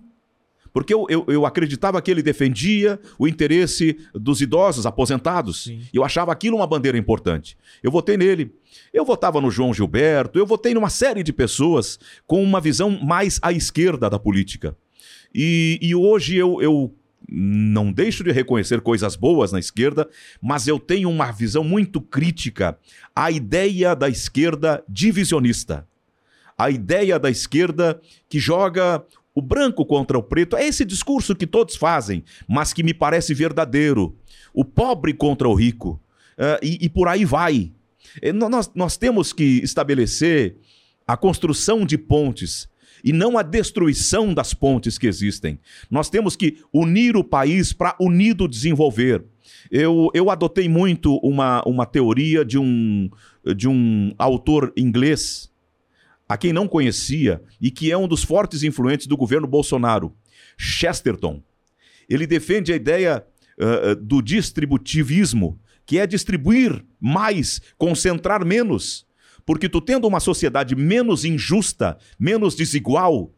[0.74, 5.65] Porque eu, eu, eu acreditava que ele defendia o interesse dos idosos aposentados.
[5.65, 5.82] Sim.
[5.93, 7.55] Eu achava aquilo uma bandeira importante.
[7.84, 8.51] Eu votei nele.
[8.91, 13.39] Eu votava no João Gilberto, eu votei numa série de pessoas com uma visão mais
[13.43, 14.76] à esquerda da política.
[15.34, 16.95] E, e hoje eu, eu
[17.30, 20.09] não deixo de reconhecer coisas boas na esquerda,
[20.41, 22.78] mas eu tenho uma visão muito crítica
[23.15, 25.88] à ideia da esquerda divisionista.
[26.57, 27.99] A ideia da esquerda
[28.30, 29.03] que joga
[29.36, 30.55] o branco contra o preto.
[30.55, 34.15] É esse discurso que todos fazem, mas que me parece verdadeiro.
[34.53, 35.99] O pobre contra o rico.
[36.38, 37.71] Ah, e, e por aí vai.
[38.21, 40.55] Eh, nó- Nós, nós temos que estabelecer
[41.07, 42.67] a construção de pontes
[43.03, 45.59] e não a destruição das pontes que existem.
[45.91, 49.23] Nós temos que unir o país para unido desenvolver.
[49.69, 53.10] Eu, eu adotei muito uma, uma teoria de um,
[53.57, 55.51] de um autor inglês,
[56.28, 60.16] a quem não conhecia e que é um dos fortes influentes do governo Bolsonaro,
[60.58, 61.44] Chesterton.
[62.10, 63.26] Ele defende a ideia
[63.60, 69.06] ah, do distributivismo, que é distribuir mais, concentrar menos.
[69.45, 73.32] Porque tu tendo uma sociedade menos injusta, menos desigual,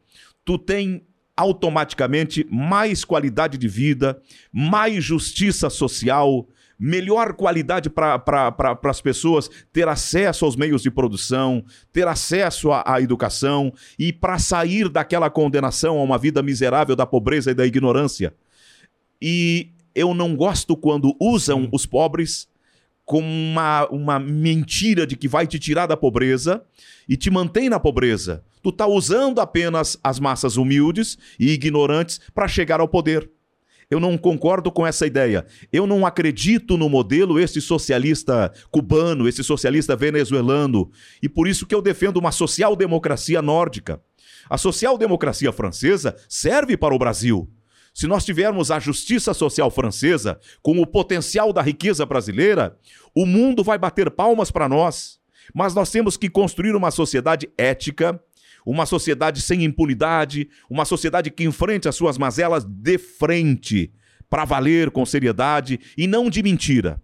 [0.44, 1.04] tu tem
[1.36, 4.22] automaticamente mais qualidade de vida,
[4.54, 11.64] mais justiça social, melhor qualidade para pra, as pessoas ter acesso aos meios de produção,
[11.92, 17.06] ter acesso à, à educação e para sair daquela condenação a uma vida miserável da
[17.06, 18.34] pobreza e da ignorância.
[19.22, 22.48] E eu não gosto quando usam os pobres
[23.06, 26.64] como uma, uma mentira de que vai te tirar da pobreza
[27.08, 28.44] e te mantém na pobreza.
[28.64, 33.30] Tu está usando apenas as massas humildes e ignorantes para chegar ao poder.
[33.90, 35.46] Eu não concordo com essa ideia.
[35.72, 40.92] Eu não acredito no modelo esse socialista cubano, esse socialista venezuelano,
[41.22, 44.02] e por isso que eu defendo uma social-democracia nórdica.
[44.50, 47.50] A social-democracia francesa serve para o Brasil.
[47.94, 52.78] Se nós tivermos a justiça social francesa com o potencial da riqueza brasileira,
[53.16, 55.18] o mundo vai bater palmas para nós.
[55.54, 58.20] Mas nós temos que construir uma sociedade ética,
[58.66, 63.92] uma sociedade sem impunidade, uma sociedade que enfrente as suas mazelas de frente,
[64.30, 67.02] para valer com seriedade e não de mentira.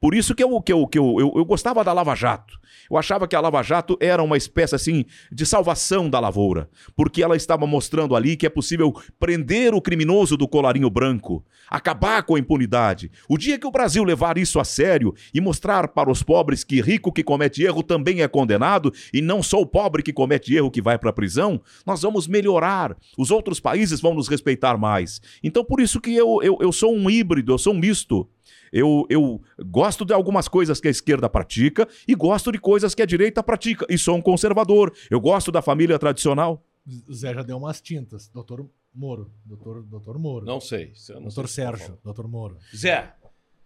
[0.00, 2.58] Por isso que eu, que eu, que eu, eu, eu gostava da Lava Jato.
[2.90, 7.22] Eu achava que a Lava Jato era uma espécie assim de salvação da lavoura, porque
[7.22, 12.34] ela estava mostrando ali que é possível prender o criminoso do colarinho branco, acabar com
[12.34, 13.10] a impunidade.
[13.28, 16.80] O dia que o Brasil levar isso a sério e mostrar para os pobres que
[16.80, 20.70] rico que comete erro também é condenado e não só o pobre que comete erro
[20.70, 22.96] que vai para a prisão, nós vamos melhorar.
[23.18, 25.20] Os outros países vão nos respeitar mais.
[25.44, 28.26] Então por isso que eu, eu, eu sou um híbrido, eu sou um misto.
[28.72, 33.02] Eu, eu gosto de algumas coisas que a esquerda pratica e gosto de coisas que
[33.02, 33.86] a direita pratica.
[33.88, 34.92] E sou um conservador.
[35.10, 36.64] Eu gosto da família tradicional.
[37.12, 38.28] Zé já deu umas tintas.
[38.28, 39.30] Doutor Moro.
[39.44, 40.46] Doutor, doutor Moro.
[40.46, 40.92] Não sei.
[41.10, 41.98] Não doutor sei tá Sérgio.
[42.02, 42.56] Doutor Moro.
[42.74, 43.14] Zé,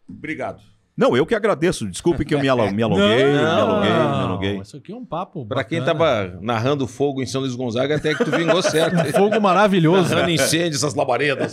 [0.09, 0.63] obrigado.
[0.97, 1.89] Não, eu que agradeço.
[1.89, 4.61] Desculpe que eu me, alo me alonguei, não, me alonguei, me alonguei.
[4.61, 5.45] Isso aqui é um papo.
[5.45, 8.97] Para quem tava narrando fogo em São Luís Gonzaga, até que tu vingou certo.
[8.97, 10.11] um fogo maravilhoso.
[10.11, 11.53] Narrando incêndio, essas labaredas.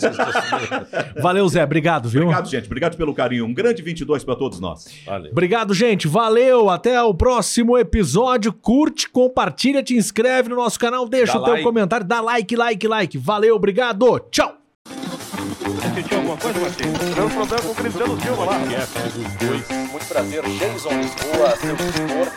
[1.20, 1.64] Valeu, Zé.
[1.64, 2.22] Obrigado, viu?
[2.22, 2.66] Obrigado, gente.
[2.66, 3.44] Obrigado pelo carinho.
[3.44, 4.86] Um grande 22 para todos nós.
[5.04, 5.32] Valeu.
[5.32, 6.06] Obrigado, gente.
[6.06, 6.70] Valeu.
[6.70, 8.52] Até o próximo episódio.
[8.52, 11.64] Curte, compartilha, te inscreve no nosso canal, deixa dá o teu like.
[11.64, 13.18] comentário, dá like, like, like.
[13.18, 14.20] Valeu, obrigado.
[14.30, 14.61] Tchau.
[15.72, 16.98] Você tinha alguma coisa, Martins?
[16.98, 18.58] Tivemos problema com o Cristiano Silva lá.
[19.90, 22.28] Muito prazer, Jason Lisboa, seu senhor.